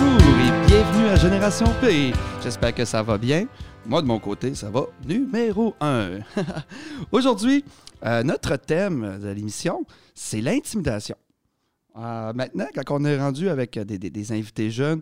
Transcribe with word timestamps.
bonjour 0.00 0.20
et 0.40 0.66
bienvenue 0.66 1.06
à 1.08 1.16
Génération 1.16 1.66
P. 1.80 2.12
J'espère 2.42 2.74
que 2.74 2.84
ça 2.84 3.02
va 3.02 3.18
bien. 3.18 3.46
Moi, 3.86 4.02
de 4.02 4.06
mon 4.06 4.18
côté, 4.18 4.54
ça 4.54 4.70
va 4.70 4.86
numéro 5.04 5.74
un. 5.80 6.18
Aujourd'hui, 7.12 7.64
euh, 8.04 8.22
notre 8.22 8.56
thème 8.56 9.18
de 9.20 9.28
l'émission, 9.28 9.84
c'est 10.14 10.40
l'intimidation. 10.40 11.16
Euh, 11.96 12.32
maintenant, 12.32 12.66
quand 12.74 13.00
on 13.00 13.04
est 13.04 13.18
rendu 13.18 13.48
avec 13.48 13.78
des, 13.78 13.98
des- 13.98 14.32
invités 14.32 14.70
jeunes, 14.70 15.00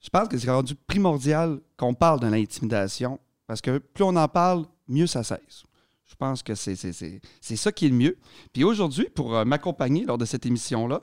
je 0.00 0.08
pense 0.08 0.28
que 0.28 0.38
c'est 0.38 0.50
rendu 0.50 0.74
primordial 0.74 1.60
qu'on 1.76 1.94
parle 1.94 2.20
de 2.20 2.26
l'intimidation 2.26 3.20
parce 3.46 3.60
que 3.60 3.78
plus 3.78 4.04
on 4.04 4.16
en 4.16 4.28
parle, 4.28 4.64
mieux 4.88 5.06
ça 5.06 5.22
cesse. 5.22 5.62
Je 6.06 6.14
pense 6.14 6.42
que 6.42 6.54
c'est 6.54 6.74
ça 6.76 7.72
qui 7.72 7.86
est 7.86 7.90
le 7.90 7.94
mieux. 7.94 8.16
Puis 8.52 8.64
aujourd'hui, 8.64 9.08
pour 9.14 9.36
euh, 9.36 9.44
m'accompagner 9.44 10.04
lors 10.04 10.18
de 10.18 10.24
cette 10.24 10.46
émission-là, 10.46 11.02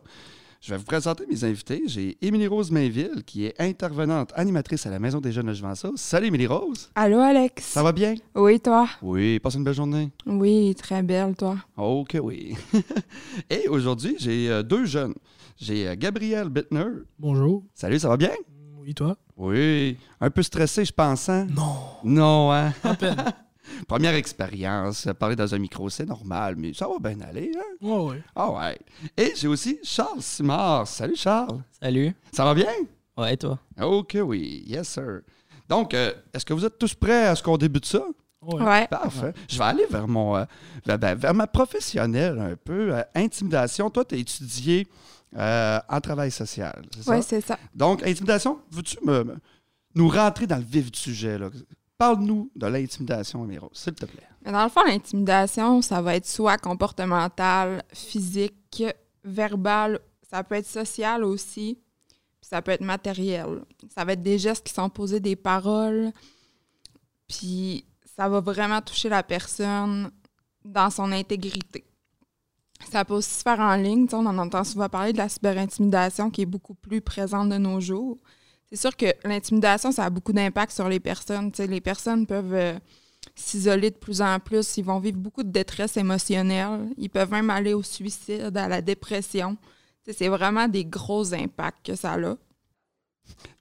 je 0.63 0.72
vais 0.72 0.77
vous 0.77 0.85
présenter 0.85 1.26
mes 1.30 1.44
invités. 1.44 1.84
J'ai 1.88 2.17
Émilie-Rose 2.22 2.72
Mainville, 2.72 3.23
qui 3.26 3.45
est 3.45 3.59
intervenante 3.59 4.31
animatrice 4.34 4.86
à 4.86 4.89
la 4.89 4.98
Maison 4.98 5.20
des 5.20 5.34
Jeunes 5.34 5.48
de 5.48 5.53
Juventus. 5.53 5.91
Salut 5.98 6.27
Émilie-Rose! 6.27 6.89
Allô, 6.95 7.20
Alex? 7.20 7.66
Ça 7.66 7.84
va 7.84 7.91
bien? 7.91 8.16
Oui, 8.34 8.62
toi? 8.62 8.88
Oui, 9.02 9.39
passe 9.39 9.55
une 9.55 9.66
belle 9.66 9.73
journée. 9.73 10.09
Oui, 10.26 10.73
très 10.76 11.03
belle, 11.03 11.36
toi. 11.36 11.58
Ok, 11.76 12.17
oui. 12.23 12.55
Et 13.49 13.67
aujourd'hui, 13.67 14.16
j'ai 14.17 14.49
euh, 14.49 14.63
deux 14.63 14.86
jeunes. 14.86 15.16
J'ai 15.58 15.86
euh, 15.86 15.95
Gabriel 15.98 16.48
Bittner. 16.48 16.86
Bonjour. 17.20 17.66
Salut, 17.75 18.00
ça 18.00 18.08
va 18.08 18.16
bien? 18.16 18.31
Oui, 18.80 18.94
toi? 18.94 19.17
Oui. 19.36 19.98
Un 20.22 20.30
peu 20.30 20.44
stressé, 20.44 20.86
je 20.86 20.94
pense, 20.94 21.27
hein? 21.27 21.45
Non. 21.53 21.75
Non, 22.05 22.52
hein? 22.53 22.72
À 22.86 22.95
peine. 22.95 23.17
Première 23.88 24.13
expérience, 24.16 25.08
parler 25.20 25.35
dans 25.35 25.53
un 25.53 25.58
micro, 25.59 25.90
c'est 25.90 26.05
normal, 26.05 26.55
mais 26.58 26.73
ça 26.73 26.88
va 26.88 26.98
bien 26.99 27.20
aller, 27.22 27.52
hein? 27.58 27.76
Ouais, 27.81 28.09
ouais. 28.12 28.23
Ah 28.36 28.52
ouais. 28.52 28.80
Et 29.17 29.33
j'ai 29.36 29.47
aussi 29.47 29.80
Charles 29.83 30.22
Simard. 30.22 30.88
Salut 30.88 31.16
Charles. 31.16 31.61
Salut. 31.81 32.14
Ça 32.31 32.44
va 32.45 32.53
bien? 32.53 32.72
Ouais, 33.17 33.38
toi? 33.38 33.59
Ok, 33.81 34.17
oui. 34.25 34.64
Yes, 34.67 34.89
sir. 34.89 35.22
Donc, 35.69 35.94
euh, 35.94 36.11
est-ce 36.34 36.45
que 36.45 36.53
vous 36.53 36.66
êtes 36.66 36.78
tous 36.78 36.94
prêts 36.94 37.28
à 37.28 37.36
ce 37.36 37.44
qu'on 37.44 37.58
débute 37.58 37.86
ça? 37.86 38.03
Ouais. 38.41 38.61
Ouais. 38.61 38.88
Parfait. 38.88 39.34
Je 39.50 39.58
vais 39.58 39.64
aller 39.64 39.86
vers 39.89 40.08
mon 40.08 40.36
euh, 40.36 40.44
vers, 40.86 41.00
ben, 41.00 41.16
vers 41.16 41.34
ma 41.34 41.47
professionnelle 41.47 42.38
un 42.39 42.56
peu. 42.56 42.94
euh, 42.94 43.02
intimidation. 43.16 43.89
Toi, 43.89 44.03
tu 44.03 44.16
as 44.16 44.17
étudié 44.17 44.86
euh, 45.38 45.80
en 45.89 46.02
travail 46.02 46.30
social, 46.31 46.81
c'est 46.91 47.09
Ouais, 47.09 47.22
ça? 47.22 47.28
c'est 47.30 47.41
ça. 47.41 47.58
Donc, 47.73 48.03
intimidation, 48.03 48.59
veux-tu 48.72 48.97
me, 49.06 49.23
me- 49.23 49.38
nous 49.95 50.09
rentrer 50.09 50.45
dans 50.45 50.58
le 50.58 50.64
vif 50.64 50.91
du 50.91 51.00
sujet? 51.00 51.38
là? 51.38 51.50
Parle-nous 51.97 52.52
de 52.55 52.67
l'intimidation, 52.67 53.44
Miro, 53.45 53.69
s'il 53.73 53.94
te 53.94 54.05
plaît. 54.05 54.27
Dans 54.44 54.63
le 54.63 54.69
fond, 54.69 54.83
l'intimidation, 54.83 55.81
ça 55.81 56.02
va 56.02 56.16
être 56.16 56.27
soit 56.27 56.58
comportementale, 56.58 57.83
physique, 57.94 58.83
verbale, 59.23 60.00
ça 60.30 60.44
peut 60.44 60.55
être 60.55 60.67
social 60.67 61.23
aussi, 61.23 61.80
puis 62.41 62.50
ça 62.50 62.61
peut 62.61 62.72
être 62.72 62.81
matériel. 62.81 63.63
Ça 63.94 64.03
va 64.03 64.13
être 64.13 64.23
des 64.23 64.38
gestes 64.38 64.66
qui 64.66 64.73
sont 64.73 64.89
posés, 64.89 65.19
des 65.19 65.35
paroles, 65.35 66.11
puis 67.27 67.85
ça 68.17 68.28
va 68.28 68.41
vraiment 68.41 68.81
toucher 68.81 69.09
la 69.09 69.23
personne 69.23 70.11
dans 70.66 70.89
son 70.89 71.11
intégrité. 71.11 71.85
Ça 72.91 73.05
peut 73.05 73.13
aussi 73.13 73.33
se 73.33 73.41
faire 73.41 73.59
en 73.59 73.75
ligne. 73.75 74.07
On 74.13 74.25
en 74.25 74.38
entend 74.38 74.63
souvent 74.63 74.89
parler 74.89 75.13
de 75.13 75.17
la 75.17 75.30
cyberintimidation 75.30 76.30
qui 76.30 76.41
est 76.41 76.47
beaucoup 76.47 76.75
plus 76.75 77.02
présente 77.02 77.50
de 77.50 77.57
nos 77.57 77.80
jours. 77.80 78.17
C'est 78.73 78.79
sûr 78.79 78.97
que 78.97 79.05
l'intimidation, 79.23 79.91
ça 79.91 80.05
a 80.05 80.09
beaucoup 80.09 80.33
d'impact 80.33 80.71
sur 80.71 80.89
les 80.89 80.99
personnes. 80.99 81.52
Les 81.59 81.79
personnes 81.79 82.25
peuvent 82.25 82.55
euh, 82.55 82.73
s'isoler 83.35 83.91
de 83.91 83.95
plus 83.95 84.19
en 84.19 84.39
plus. 84.39 84.77
Ils 84.77 84.83
vont 84.83 84.97
vivre 84.97 85.19
beaucoup 85.19 85.43
de 85.43 85.52
détresse 85.52 85.95
émotionnelle. 85.95 86.89
Ils 86.97 87.11
peuvent 87.11 87.29
même 87.29 87.51
aller 87.51 87.75
au 87.75 87.83
suicide, 87.83 88.57
à 88.57 88.67
la 88.67 88.81
dépression. 88.81 89.57
C'est 90.11 90.27
vraiment 90.27 90.67
des 90.67 90.85
gros 90.85 91.35
impacts 91.35 91.85
que 91.85 91.95
ça 91.95 92.13
a. 92.13 92.35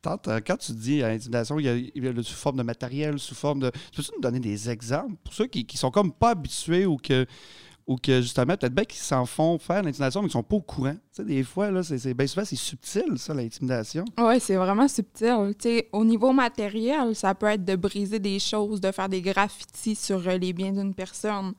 Tante, 0.00 0.28
euh, 0.28 0.40
quand 0.44 0.56
tu 0.56 0.72
dis 0.72 1.02
euh, 1.02 1.12
intimidation, 1.12 1.58
il 1.58 1.66
y 1.94 2.08
a, 2.08 2.22
sous 2.22 2.34
forme 2.34 2.56
de 2.56 2.62
matériel, 2.62 3.18
sous 3.18 3.34
forme 3.34 3.60
de. 3.60 3.70
Peux-tu 3.94 4.12
nous 4.14 4.22
donner 4.22 4.40
des 4.40 4.70
exemples 4.70 5.16
pour 5.22 5.34
ceux 5.34 5.46
qui, 5.46 5.66
qui 5.66 5.76
sont 5.76 5.90
comme 5.90 6.10
pas 6.10 6.30
habitués 6.30 6.86
ou 6.86 6.96
que, 6.96 7.26
ou 7.86 7.96
que 7.96 8.20
justement, 8.20 8.56
peut-être 8.56 8.74
bien 8.74 8.84
qu'ils 8.84 9.00
s'en 9.00 9.26
font 9.26 9.58
faire 9.58 9.82
l'intimidation, 9.82 10.22
mais 10.22 10.28
qui 10.28 10.32
sont 10.32 10.42
pas 10.42 10.56
au 10.56 10.60
courant? 10.60 10.96
Des 11.18 11.42
fois, 11.42 11.70
là, 11.70 11.82
c'est, 11.82 12.14
bien 12.14 12.26
souvent, 12.26 12.44
c'est 12.44 12.56
subtil, 12.56 13.18
ça, 13.18 13.34
l'intimidation. 13.34 14.04
Oui, 14.18 14.38
c'est 14.40 14.56
vraiment 14.56 14.86
subtil. 14.88 15.54
Au 15.92 16.04
niveau 16.04 16.32
matériel, 16.32 17.14
ça 17.16 17.34
peut 17.34 17.46
être 17.46 17.64
de 17.64 17.76
briser 17.76 18.18
des 18.18 18.38
choses, 18.38 18.80
de 18.80 18.92
faire 18.92 19.08
des 19.08 19.20
graffitis 19.20 19.96
sur 19.96 20.26
euh, 20.26 20.38
les 20.38 20.52
biens 20.52 20.72
d'une 20.72 20.94
personne. 20.94 21.54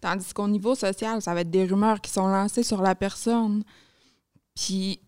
Tandis 0.00 0.32
qu'au 0.34 0.48
niveau 0.48 0.74
social, 0.74 1.22
ça 1.22 1.32
va 1.32 1.42
être 1.42 1.50
des 1.50 1.64
rumeurs 1.64 2.00
qui 2.00 2.10
sont 2.10 2.26
lancées 2.26 2.64
sur 2.64 2.82
la 2.82 2.94
personne. 2.94 3.62
Puis, 4.54 5.00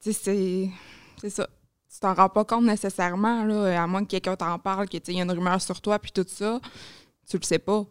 c'est, 0.00 0.12
c'est 0.12 1.30
ça. 1.30 1.48
Tu 1.92 2.00
t'en 2.00 2.14
rends 2.14 2.28
pas 2.28 2.44
compte 2.44 2.64
nécessairement, 2.64 3.44
là, 3.44 3.82
à 3.82 3.86
moins 3.86 4.04
que 4.04 4.10
quelqu'un 4.10 4.36
t'en 4.36 4.58
parle, 4.58 4.88
qu'il 4.88 5.14
y 5.14 5.20
a 5.20 5.24
une 5.24 5.32
rumeur 5.32 5.60
sur 5.60 5.80
toi, 5.80 5.98
puis 5.98 6.12
tout 6.12 6.26
ça. 6.26 6.60
Tu 7.28 7.36
le 7.36 7.44
sais 7.44 7.58
pas. 7.58 7.84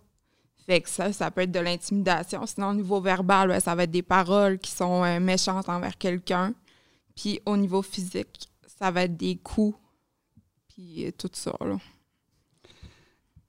Fait 0.68 0.82
que 0.82 0.90
ça, 0.90 1.14
ça 1.14 1.32
peut 1.32 1.42
être 1.42 1.52
de 1.52 1.62
l'intimidation. 1.62 2.46
Sinon, 2.46 2.72
au 2.72 2.74
niveau 2.74 3.00
verbal, 3.00 3.48
ben, 3.48 3.60
ça 3.62 3.74
va 3.74 3.84
être 3.84 3.92
des 3.92 4.02
paroles 4.02 4.60
qui 4.60 4.72
sont 4.72 5.02
euh, 5.06 5.18
méchantes 5.20 5.70
envers 5.70 5.98
quelqu'un. 5.98 6.54
Puis 7.16 7.40
au 7.46 7.56
niveau 7.56 7.82
physique, 7.82 8.50
ça 8.78 8.92
va 8.92 9.04
être 9.04 9.16
des 9.16 9.38
coups, 9.38 9.78
puis 10.68 11.06
euh, 11.06 11.12
tout 11.18 11.30
ça. 11.32 11.56
Là. 11.62 11.78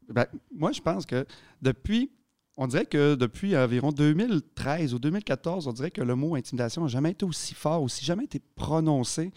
Ben, 0.09 0.27
moi, 0.55 0.71
je 0.71 0.81
pense 0.81 1.05
que 1.05 1.27
depuis, 1.61 2.12
on 2.56 2.69
dirait 2.69 2.87
que 2.87 3.17
depuis 3.17 3.56
environ 3.56 3.91
2013 3.91 4.95
ou 4.95 5.00
2014, 5.00 5.67
on 5.67 5.73
dirait 5.73 5.91
que 5.91 6.03
le 6.03 6.15
mot 6.15 6.37
intimidation 6.37 6.83
n'a 6.83 6.89
jamais 6.89 7.11
été 7.11 7.25
aussi 7.25 7.55
fort, 7.55 7.83
aussi 7.83 8.05
jamais 8.05 8.25
été 8.25 8.41
prononcé. 8.55 9.33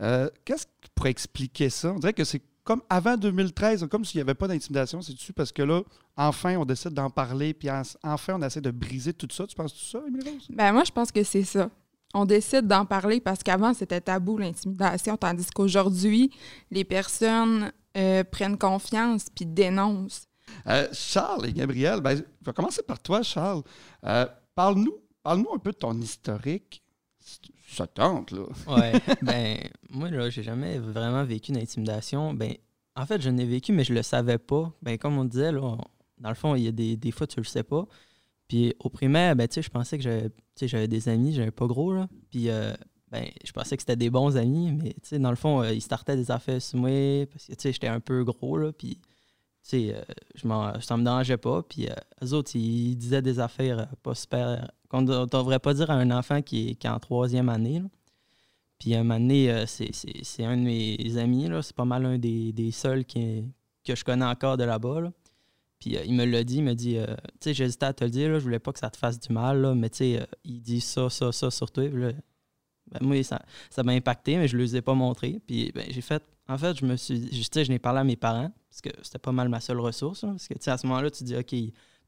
Euh, 0.00 0.30
Qu'est-ce 0.46 0.66
qui 0.66 0.88
pourrait 0.94 1.10
expliquer 1.10 1.68
ça? 1.68 1.92
On 1.92 1.98
dirait 1.98 2.14
que 2.14 2.24
c'est 2.24 2.42
comme 2.64 2.80
avant 2.88 3.16
2013, 3.16 3.86
comme 3.90 4.04
s'il 4.04 4.18
n'y 4.18 4.22
avait 4.22 4.34
pas 4.34 4.46
d'intimidation, 4.48 5.02
c'est-tu 5.02 5.32
parce 5.32 5.50
que 5.52 5.62
là, 5.62 5.82
enfin, 6.16 6.56
on 6.56 6.64
décide 6.64 6.90
d'en 6.94 7.10
parler, 7.10 7.54
puis 7.54 7.70
en- 7.70 7.82
enfin, 8.04 8.34
on 8.38 8.42
essaie 8.42 8.60
de 8.60 8.70
briser 8.70 9.12
tout 9.12 9.28
ça? 9.30 9.46
Tu 9.46 9.54
penses 9.56 9.74
tout 9.74 9.84
ça, 9.84 10.00
Émilie 10.06 10.30
Rose? 10.30 10.46
Ben 10.50 10.72
moi, 10.72 10.84
je 10.84 10.92
pense 10.92 11.10
que 11.10 11.22
c'est 11.24 11.42
ça. 11.44 11.70
On 12.14 12.24
décide 12.26 12.66
d'en 12.66 12.84
parler 12.84 13.20
parce 13.20 13.42
qu'avant, 13.42 13.72
c'était 13.74 14.00
tabou, 14.00 14.36
l'intimidation, 14.38 15.16
tandis 15.16 15.46
qu'aujourd'hui, 15.54 16.30
les 16.70 16.84
personnes 16.84 17.72
euh, 17.96 18.22
prennent 18.24 18.58
confiance 18.58 19.26
puis 19.34 19.46
dénoncent. 19.46 20.26
Euh, 20.66 20.86
Charles 20.92 21.46
et 21.46 21.52
Gabriel, 21.52 22.00
ben, 22.00 22.16
je 22.16 22.22
vais 22.44 22.52
commencer 22.52 22.82
par 22.82 22.98
toi, 23.00 23.22
Charles. 23.22 23.62
Euh, 24.04 24.26
Parle-nous 24.54 24.94
parle 25.22 25.42
un 25.54 25.58
peu 25.58 25.70
de 25.72 25.76
ton 25.78 25.98
historique. 25.98 26.82
Ça 27.72 27.86
tente, 27.86 28.30
là. 28.32 28.44
Ouais. 28.68 28.92
ben, 29.22 29.58
moi, 29.90 30.10
là, 30.10 30.28
j'ai 30.30 30.42
jamais 30.42 30.78
vraiment 30.78 31.24
vécu 31.24 31.52
d'intimidation. 31.52 32.34
Ben, 32.34 32.54
en 32.96 33.06
fait, 33.06 33.20
je 33.22 33.30
n'ai 33.30 33.46
vécu, 33.46 33.72
mais 33.72 33.84
je 33.84 33.94
le 33.94 34.02
savais 34.02 34.38
pas. 34.38 34.72
Ben, 34.82 34.98
comme 34.98 35.18
on 35.18 35.24
disait, 35.24 35.52
là, 35.52 35.60
on- 35.62 35.78
dans 36.18 36.28
le 36.28 36.34
fond, 36.34 36.54
il 36.54 36.64
y 36.64 36.68
a 36.68 36.72
des, 36.72 36.96
des 36.96 37.10
fois, 37.10 37.26
tu 37.26 37.40
le 37.40 37.44
sais 37.44 37.62
pas. 37.62 37.86
Puis 38.48 38.74
au 38.80 38.90
primaire, 38.90 39.34
ben, 39.34 39.48
tu 39.48 39.54
sais, 39.54 39.62
je 39.62 39.70
pensais 39.70 39.96
que 39.96 40.04
j'avais 40.04 40.30
j'avais 40.60 40.88
des 40.88 41.08
amis, 41.08 41.32
j'avais 41.32 41.50
pas 41.50 41.66
gros, 41.66 41.92
là. 41.92 42.08
Puis, 42.30 42.48
euh, 42.50 42.72
ben, 43.10 43.24
je 43.44 43.52
pensais 43.52 43.76
que 43.76 43.82
c'était 43.82 43.96
des 43.96 44.10
bons 44.10 44.36
amis, 44.36 44.70
mais, 44.72 44.90
tu 44.94 45.00
sais, 45.04 45.18
dans 45.18 45.30
le 45.30 45.36
fond, 45.36 45.62
euh, 45.62 45.72
ils 45.72 45.80
startaient 45.80 46.16
des 46.16 46.30
affaires 46.30 46.60
sur 46.62 46.78
moi 46.78 47.26
parce 47.26 47.46
que, 47.46 47.52
tu 47.52 47.60
sais, 47.60 47.72
j'étais 47.72 47.88
un 47.88 48.00
peu 48.00 48.22
gros, 48.24 48.56
là. 48.58 48.72
Puis, 48.72 48.98
sais, 49.68 49.94
euh, 49.94 50.02
je 50.34 50.46
m'en- 50.46 50.72
me 50.72 51.02
dérangeait 51.04 51.36
pas. 51.36 51.62
Puis, 51.62 51.88
euh, 51.88 51.94
eux 52.24 52.32
autres, 52.34 52.54
ils 52.56 52.96
disaient 52.96 53.22
des 53.22 53.38
affaires 53.40 53.78
euh, 53.80 53.84
pas 54.02 54.14
super. 54.14 54.70
qu'on 54.88 55.02
ne 55.02 55.24
devrait 55.26 55.58
pas 55.58 55.72
dire 55.74 55.90
à 55.90 55.94
un 55.94 56.10
enfant 56.10 56.42
qui 56.42 56.70
est, 56.70 56.74
qui 56.74 56.86
est 56.86 56.90
en 56.90 56.98
troisième 56.98 57.48
année, 57.48 57.78
là. 57.80 57.86
Puis 58.78 58.94
un 58.94 59.04
moment 59.04 59.20
donné, 59.20 59.50
euh, 59.50 59.64
c'est- 59.66 60.44
un 60.44 60.56
de 60.56 60.62
mes 60.62 61.16
amis, 61.16 61.48
c'est 61.62 61.74
pas 61.76 61.84
mal 61.84 62.04
un 62.04 62.18
des, 62.18 62.52
des 62.52 62.70
seuls 62.72 63.04
qui, 63.04 63.44
que 63.84 63.94
je 63.94 64.04
connais 64.04 64.24
encore 64.24 64.56
de 64.56 64.64
là-bas. 64.64 65.00
là. 65.00 65.12
Puis 65.78 65.96
il 66.04 66.14
me 66.14 66.24
l'a 66.24 66.44
dit, 66.44 66.56
il 66.58 66.64
m'a 66.64 66.74
dit, 66.74 66.96
tu 66.96 67.14
sais, 67.40 67.54
j'hésitais 67.54 67.86
à 67.86 67.92
te 67.92 68.04
le 68.04 68.10
dire, 68.10 68.30
là, 68.30 68.38
je 68.38 68.44
voulais 68.44 68.58
pas 68.58 68.72
que 68.72 68.78
ça 68.80 68.90
te 68.90 68.96
fasse 68.96 69.18
du 69.18 69.32
mal, 69.32 69.60
là, 69.62 69.74
mais 69.74 69.88
tu 69.90 69.98
sais, 69.98 70.26
il 70.44 70.60
dit 70.60 70.80
ça, 70.80 71.08
ça, 71.10 71.32
ça 71.32 71.50
sur 71.50 71.70
toi. 71.70 71.88
Ben, 71.88 72.12
moi, 73.00 73.22
ça 73.22 73.40
ça 73.70 73.82
m'a 73.82 73.92
impacté, 73.92 74.36
mais 74.36 74.46
je 74.48 74.56
ne 74.56 74.62
les 74.62 74.76
ai 74.76 74.82
pas 74.82 74.94
montré. 74.94 75.40
Puis 75.46 75.72
ben, 75.74 75.86
j'ai 75.90 76.00
fait, 76.02 76.22
en 76.48 76.58
fait, 76.58 76.76
je 76.78 76.84
me 76.84 76.96
suis, 76.96 77.28
tu 77.30 77.42
sais, 77.52 77.64
je 77.64 77.70
n'ai 77.70 77.78
parlé 77.78 78.00
à 78.00 78.04
mes 78.04 78.16
parents, 78.16 78.52
parce 78.72 78.80
que 78.80 78.90
c'était 79.02 79.18
pas 79.18 79.32
mal 79.32 79.50
ma 79.50 79.60
seule 79.60 79.80
ressource. 79.80 80.22
parce 80.22 80.48
que 80.48 80.54
tu 80.54 80.70
à 80.70 80.78
ce 80.78 80.86
moment-là, 80.86 81.10
tu 81.10 81.24
dis, 81.24 81.36
OK, 81.36 81.54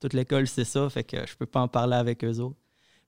toute 0.01 0.15
l'école, 0.15 0.47
c'est 0.47 0.65
ça, 0.65 0.89
fait 0.89 1.05
que 1.05 1.27
je 1.27 1.37
peux 1.37 1.45
pas 1.45 1.61
en 1.61 1.69
parler 1.69 1.97
avec 1.97 2.25
eux 2.25 2.39
autres. 2.39 2.57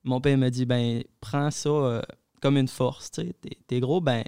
Mon 0.05 0.21
père 0.21 0.37
m'a 0.37 0.51
dit, 0.51 0.67
ben, 0.67 1.03
prends 1.21 1.51
ça 1.51 1.71
euh, 1.71 2.03
comme 2.43 2.59
une 2.59 2.69
force, 2.69 3.11
tu 3.11 3.23
sais. 3.23 3.35
T'es 3.67 3.81
gros, 3.81 4.03
ben, 4.03 4.25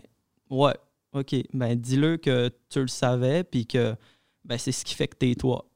ouais, 0.48 0.74
OK. 1.12 1.34
Ben, 1.52 1.74
dis-le 1.74 2.16
que 2.16 2.50
tu 2.70 2.80
le 2.80 2.88
savais, 2.88 3.44
puis 3.44 3.66
que 3.66 3.94
ben, 4.46 4.56
c'est 4.56 4.72
ce 4.72 4.82
qui 4.82 4.94
fait 4.94 5.08
que 5.08 5.16
t'es 5.16 5.34
toi. 5.34 5.68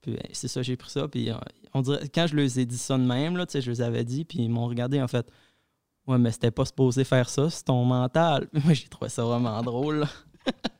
Puis 0.00 0.14
ben, 0.14 0.28
c'est 0.32 0.48
ça, 0.48 0.62
j'ai 0.62 0.76
pris 0.76 0.90
ça. 0.90 1.06
Puis 1.06 1.30
euh, 1.30 1.36
on 1.74 1.82
dirait, 1.82 2.08
quand 2.08 2.26
je 2.26 2.34
leur 2.34 2.58
ai 2.58 2.66
dit 2.66 2.78
ça 2.78 2.98
de 2.98 3.04
même, 3.04 3.36
là, 3.36 3.46
tu 3.46 3.52
sais, 3.52 3.60
je 3.60 3.70
les 3.70 3.80
avais 3.80 4.04
dit, 4.04 4.24
puis 4.24 4.40
ils 4.40 4.50
m'ont 4.50 4.66
regardé, 4.66 5.00
en 5.00 5.08
fait, 5.08 5.30
ouais, 6.08 6.18
mais 6.18 6.32
c'était 6.32 6.50
pas 6.50 6.64
supposé 6.64 7.04
faire 7.04 7.28
ça, 7.28 7.48
c'est 7.48 7.62
ton 7.62 7.84
mental. 7.84 8.48
Moi, 8.64 8.74
j'ai 8.74 8.88
trouvé 8.88 9.08
ça 9.08 9.22
vraiment 9.22 9.62
drôle. 9.62 10.04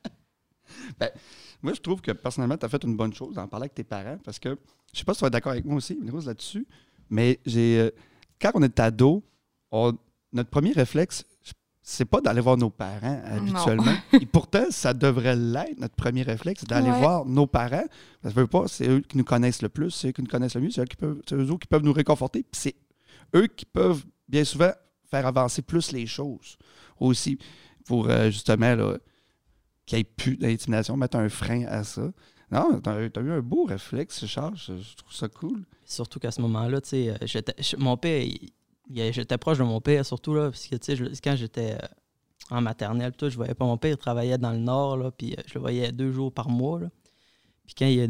là. 0.99 1.11
Moi, 1.61 1.73
je 1.73 1.81
trouve 1.81 2.01
que 2.01 2.11
personnellement, 2.11 2.57
tu 2.57 2.65
as 2.65 2.69
fait 2.69 2.83
une 2.83 2.95
bonne 2.95 3.13
chose 3.13 3.35
d'en 3.35 3.47
parler 3.47 3.63
avec 3.65 3.75
tes 3.75 3.83
parents 3.83 4.17
parce 4.23 4.39
que 4.39 4.57
je 4.93 4.99
sais 4.99 5.05
pas 5.05 5.13
si 5.13 5.19
tu 5.19 5.21
vas 5.23 5.27
être 5.27 5.33
d'accord 5.33 5.51
avec 5.51 5.65
moi 5.65 5.75
aussi, 5.75 5.99
Rose, 6.11 6.27
là-dessus, 6.27 6.65
mais 7.09 7.39
j'ai 7.45 7.79
euh, 7.79 7.89
quand 8.41 8.51
on 8.55 8.63
est 8.63 8.79
ado, 8.79 9.23
on- 9.71 9.97
notre 10.31 10.49
premier 10.49 10.71
réflexe, 10.71 11.25
c'est 11.81 12.05
pas 12.05 12.21
d'aller 12.21 12.41
voir 12.41 12.55
nos 12.55 12.69
parents 12.69 13.19
habituellement. 13.25 13.93
Et 14.13 14.25
pourtant, 14.27 14.65
ça 14.69 14.93
devrait 14.93 15.35
l'être, 15.35 15.79
notre 15.79 15.95
premier 15.95 16.21
réflexe, 16.21 16.63
d'aller 16.63 16.91
Ouais. 16.91 16.99
voir 16.99 17.25
nos 17.25 17.47
parents. 17.47 17.85
Parce 18.21 18.35
que 18.35 18.39
veut 18.41 18.47
pas, 18.47 18.67
c'est 18.67 18.87
eux 18.87 18.99
qui 19.01 19.17
nous 19.17 19.23
connaissent 19.23 19.61
le 19.63 19.69
plus, 19.69 19.89
c'est 19.89 20.09
eux 20.09 20.11
qui 20.11 20.21
nous 20.21 20.27
connaissent 20.27 20.53
le 20.55 20.61
mieux, 20.61 20.69
c'est 20.69 20.81
eux, 20.81 20.85
qui 20.85 20.95
peuvent, 20.97 21.19
eux 21.31 21.57
qui 21.57 21.67
peuvent 21.67 21.83
nous 21.83 21.93
réconforter. 21.93 22.43
Puis 22.43 22.61
c'est 22.61 22.75
eux 23.35 23.47
qui 23.47 23.65
peuvent 23.65 24.05
bien 24.27 24.43
souvent 24.43 24.71
faire 25.09 25.25
avancer 25.25 25.63
plus 25.63 25.91
les 25.91 26.05
choses 26.05 26.57
aussi 26.99 27.39
pour 27.85 28.07
euh, 28.09 28.25
justement 28.29 28.75
là, 28.75 28.97
qu'il 29.89 29.97
n'y 29.97 30.01
ait 30.01 30.13
plus 30.15 30.37
d'intimidation, 30.37 30.95
mettre 30.97 31.17
un 31.17 31.29
frein 31.29 31.65
à 31.65 31.83
ça. 31.83 32.11
Non, 32.51 32.79
t'as 32.81 32.93
as 32.95 33.01
eu 33.21 33.31
un 33.31 33.41
beau 33.41 33.63
réflexe, 33.65 34.25
Charles. 34.25 34.55
Je, 34.55 34.77
je 34.77 34.95
trouve 34.95 35.13
ça 35.13 35.27
cool. 35.27 35.63
Surtout 35.85 36.19
qu'à 36.19 36.31
ce 36.31 36.41
moment-là, 36.41 36.81
tu 36.81 36.89
sais, 36.89 37.09
euh, 37.09 37.15
je- 37.25 37.75
mon 37.77 37.95
père, 37.97 38.21
il- 38.21 38.49
il- 38.89 39.13
j'étais 39.13 39.37
proche 39.37 39.57
de 39.59 39.63
mon 39.63 39.81
père, 39.81 40.05
surtout 40.05 40.33
là, 40.33 40.49
parce 40.49 40.65
que, 40.67 40.75
tu 40.75 40.95
sais, 40.95 41.03
quand 41.23 41.35
j'étais 41.35 41.73
euh, 41.73 41.87
en 42.49 42.61
maternelle, 42.61 43.11
tout, 43.15 43.29
je 43.29 43.35
voyais 43.35 43.53
pas 43.53 43.65
mon 43.65 43.77
père, 43.77 43.91
il 43.91 43.97
travaillait 43.97 44.37
dans 44.39 44.51
le 44.51 44.57
nord, 44.57 44.97
là, 44.97 45.11
puis 45.11 45.33
euh, 45.37 45.41
je 45.45 45.53
le 45.55 45.59
voyais 45.59 45.91
deux 45.91 46.11
jours 46.11 46.31
par 46.33 46.49
mois, 46.49 46.79
là. 46.79 46.87
Puis 47.65 47.75
quand 47.77 47.85
il 47.85 47.99
est, 47.99 48.05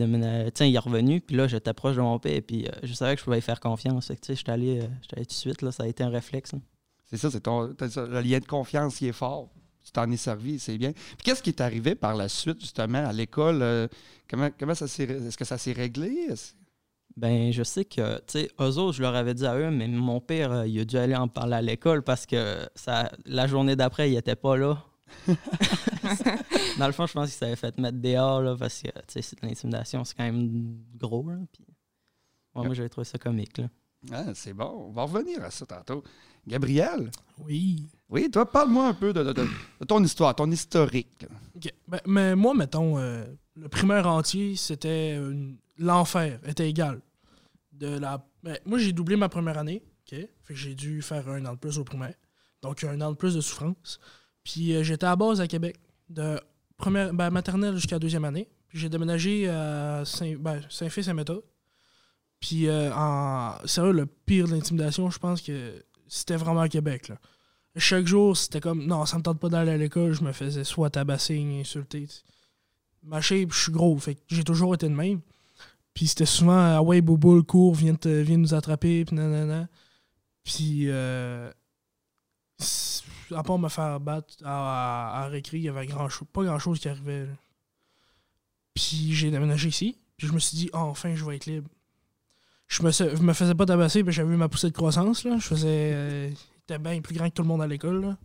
il 0.69 0.75
est 0.75 0.79
revenu, 0.79 1.19
puis 1.19 1.35
là, 1.35 1.47
j'étais 1.47 1.73
proche 1.73 1.97
de 1.97 2.01
mon 2.01 2.17
père, 2.17 2.41
puis 2.47 2.65
euh, 2.65 2.71
je 2.83 2.93
savais 2.93 3.15
que 3.15 3.19
je 3.19 3.25
pouvais 3.25 3.39
y 3.39 3.41
faire 3.41 3.59
confiance. 3.59 4.07
Fait 4.07 4.15
que, 4.15 4.21
tu 4.21 4.27
sais, 4.27 4.35
j'étais 4.35 4.51
allé, 4.53 4.79
euh, 4.79 4.87
allé 5.13 5.25
tout 5.25 5.31
de 5.31 5.33
suite, 5.33 5.61
là, 5.61 5.71
ça 5.73 5.83
a 5.83 5.87
été 5.87 6.01
un 6.03 6.09
réflexe. 6.09 6.53
là. 6.53 6.59
C'est 7.09 7.17
ça, 7.17 7.29
c'est 7.29 7.41
ton, 7.41 7.63
le 7.63 8.21
lien 8.21 8.39
de 8.39 8.45
confiance, 8.45 9.01
il 9.01 9.07
est 9.07 9.11
fort. 9.11 9.49
Tu 9.89 9.93
t'en 9.93 10.11
es 10.11 10.17
servi, 10.17 10.59
c'est 10.59 10.77
bien. 10.77 10.91
Puis 10.91 11.17
qu'est-ce 11.23 11.41
qui 11.41 11.49
est 11.49 11.61
arrivé 11.61 11.95
par 11.95 12.15
la 12.15 12.29
suite, 12.29 12.61
justement, 12.61 13.03
à 13.07 13.11
l'école? 13.11 13.63
euh, 13.63 13.87
comment, 14.29 14.49
comment 14.59 14.75
ça 14.75 14.87
s'est... 14.87 15.05
Est-ce 15.05 15.35
que 15.35 15.45
ça 15.45 15.57
s'est 15.57 15.71
réglé? 15.71 16.27
Ben, 17.17 17.51
je 17.51 17.63
sais 17.63 17.85
que, 17.85 18.17
tu 18.19 18.23
sais, 18.27 18.51
eux 18.61 18.77
autres, 18.77 18.93
je 18.97 19.01
leur 19.01 19.15
avais 19.15 19.33
dit 19.33 19.47
à 19.47 19.57
eux, 19.57 19.71
mais 19.71 19.87
mon 19.87 20.21
père, 20.21 20.51
euh, 20.51 20.67
il 20.67 20.79
a 20.79 20.85
dû 20.85 20.95
aller 20.95 21.15
en 21.15 21.27
parler 21.27 21.55
à 21.55 21.61
l'école 21.63 22.03
parce 22.03 22.27
que 22.27 22.69
ça, 22.75 23.11
la 23.25 23.47
journée 23.47 23.75
d'après, 23.75 24.11
il 24.11 24.15
était 24.15 24.35
pas 24.35 24.55
là. 24.57 24.85
Dans 26.77 26.85
le 26.85 26.93
fond, 26.93 27.07
je 27.07 27.13
pense 27.13 27.29
qu'il 27.29 27.37
s'avait 27.37 27.55
fait 27.55 27.75
mettre 27.79 27.97
dehors, 27.97 28.43
là, 28.43 28.55
parce 28.55 28.83
que, 28.83 28.89
tu 28.89 29.03
sais, 29.07 29.21
c'est 29.23 29.41
de 29.41 29.47
l'intimidation, 29.47 30.05
c'est 30.05 30.15
quand 30.15 30.23
même 30.23 30.77
gros, 30.95 31.27
là. 31.27 31.37
Puis, 31.51 31.65
ouais, 32.53 32.65
moi, 32.65 32.75
j'avais 32.75 32.89
trouvé 32.89 33.05
ça 33.05 33.17
comique, 33.17 33.57
là. 33.57 33.69
Ah, 34.11 34.33
c'est 34.33 34.53
bon, 34.53 34.87
on 34.87 34.91
va 34.91 35.03
revenir 35.03 35.43
à 35.43 35.51
ça 35.51 35.65
tantôt. 35.65 36.03
Gabriel, 36.47 37.11
Oui. 37.45 37.85
oui, 38.09 38.31
toi, 38.31 38.49
parle-moi 38.49 38.87
un 38.87 38.93
peu 38.93 39.11
de, 39.13 39.23
de- 39.23 39.33
de- 39.33 39.47
de 39.81 39.85
ton 39.85 40.01
histoire, 40.03 40.33
ton 40.35 40.49
historique. 40.49 41.25
Ben, 41.87 41.99
mais 42.05 42.35
moi, 42.35 42.53
mettons, 42.53 42.97
euh, 42.97 43.25
le 43.55 43.67
primaire 43.67 44.07
entier, 44.07 44.55
c'était 44.55 45.15
une- 45.17 45.57
l'enfer, 45.77 46.39
était 46.47 46.69
égal. 46.69 47.01
De 47.73 47.97
la... 47.99 48.25
ben, 48.41 48.57
moi, 48.65 48.77
j'ai 48.79 48.93
doublé 48.93 49.15
ma 49.17 49.27
première 49.29 49.57
année. 49.57 49.83
OK? 50.11 50.17
Fait 50.17 50.27
que 50.53 50.55
j'ai 50.55 50.75
dû 50.75 51.01
faire 51.01 51.27
un 51.29 51.45
an 51.45 51.53
de 51.53 51.57
plus 51.59 51.77
au 51.77 51.83
primaire. 51.83 52.15
Donc, 52.61 52.83
un 52.83 52.99
an 53.01 53.11
de 53.11 53.15
plus 53.17 53.35
de 53.35 53.41
souffrance. 53.41 53.99
Puis, 54.43 54.73
euh, 54.75 54.81
j'étais 54.83 55.05
à 55.05 55.15
base 55.15 55.39
à 55.41 55.47
Québec, 55.47 55.77
de 56.09 56.39
première, 56.77 57.13
ben, 57.13 57.29
maternelle 57.29 57.75
jusqu'à 57.75 57.99
deuxième 57.99 58.25
année. 58.25 58.47
Puis, 58.69 58.79
j'ai 58.79 58.89
déménagé 58.89 59.47
à 59.49 60.03
Saint, 60.05 60.35
ben, 60.39 60.61
Saint-Fils-Saint-Méthode. 60.69 61.43
Puis, 62.39 62.67
euh, 62.67 62.91
en... 62.93 63.55
sérieux, 63.65 63.91
le 63.91 64.05
pire 64.05 64.47
de 64.47 64.53
l'intimidation, 64.53 65.09
je 65.09 65.19
pense 65.19 65.41
que 65.41 65.83
c'était 66.07 66.37
vraiment 66.37 66.61
à 66.61 66.69
Québec. 66.69 67.09
Là. 67.09 67.15
Chaque 67.75 68.07
jour, 68.07 68.35
c'était 68.35 68.59
comme 68.59 68.85
non, 68.85 69.05
ça 69.05 69.17
me 69.17 69.23
tente 69.23 69.39
pas 69.39 69.49
d'aller 69.49 69.71
à 69.71 69.77
l'école, 69.77 70.13
je 70.13 70.23
me 70.23 70.31
faisais 70.31 70.63
soit 70.63 70.89
tabasser, 70.89 71.39
insulter. 71.59 72.07
tu 72.07 72.13
sais. 72.13 72.23
Ma 73.03 73.21
je 73.21 73.45
suis 73.51 73.71
gros, 73.71 73.97
fait 73.97 74.15
que 74.15 74.21
j'ai 74.27 74.43
toujours 74.43 74.73
été 74.73 74.89
de 74.89 74.93
même. 74.93 75.21
Puis 75.93 76.07
c'était 76.07 76.25
souvent 76.25 76.57
ah 76.57 76.81
ouais, 76.81 77.01
Bobo, 77.01 77.41
cours, 77.43 77.75
viens, 77.75 77.95
te, 77.95 78.31
nous 78.31 78.53
attraper, 78.53 79.05
puis 79.05 79.15
nanana. 79.15 79.67
Puis, 80.43 80.85
euh, 80.87 81.51
à 83.35 83.43
part 83.43 83.59
me 83.59 83.69
faire 83.69 83.99
battre 83.99 84.35
à, 84.43 85.23
à, 85.23 85.27
récré, 85.27 85.57
il 85.57 85.63
y 85.63 85.69
avait 85.69 85.85
grand 85.85 86.07
pas 86.33 86.43
grand 86.43 86.59
chose 86.59 86.79
qui 86.79 86.89
arrivait. 86.89 87.27
Puis 88.73 89.13
j'ai 89.13 89.31
déménagé 89.31 89.69
ici, 89.69 89.97
puis 90.17 90.27
je 90.27 90.33
me 90.33 90.39
suis 90.39 90.57
dit, 90.57 90.69
enfin, 90.73 91.15
je 91.15 91.23
vais 91.23 91.35
être 91.35 91.45
libre. 91.45 91.69
Je 92.69 92.83
me, 92.83 92.91
je 92.91 93.21
me 93.21 93.33
faisais 93.33 93.55
pas 93.55 93.65
tabasser, 93.65 94.03
puis 94.03 94.13
j'avais 94.13 94.31
eu 94.33 94.37
ma 94.37 94.47
poussée 94.47 94.67
de 94.69 94.73
croissance, 94.75 95.23
là. 95.25 95.37
Je 95.39 95.45
faisais. 95.47 95.67
euh, 95.93 96.29
j'étais 96.61 96.77
bien 96.79 97.01
plus 97.01 97.15
grand 97.15 97.27
que 97.29 97.33
tout 97.33 97.41
le 97.41 97.47
monde 97.47 97.61
à 97.63 97.67
l'école. 97.67 98.15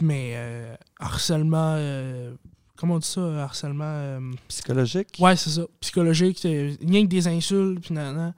Mais 0.00 0.34
euh, 0.36 0.76
harcèlement. 1.00 1.74
euh, 1.78 2.34
comment 2.76 2.94
on 2.94 2.98
dit 2.98 3.08
ça, 3.08 3.42
harcèlement 3.42 3.84
euh, 3.84 4.20
Psychologique? 4.48 5.16
Ouais, 5.18 5.34
c'est 5.34 5.50
ça. 5.50 5.62
Psychologique, 5.80 6.38
rien 6.42 7.02
que 7.04 7.08
des 7.08 7.26
insultes, 7.26 7.80
puis 7.80 7.94
nanana. 7.94 8.34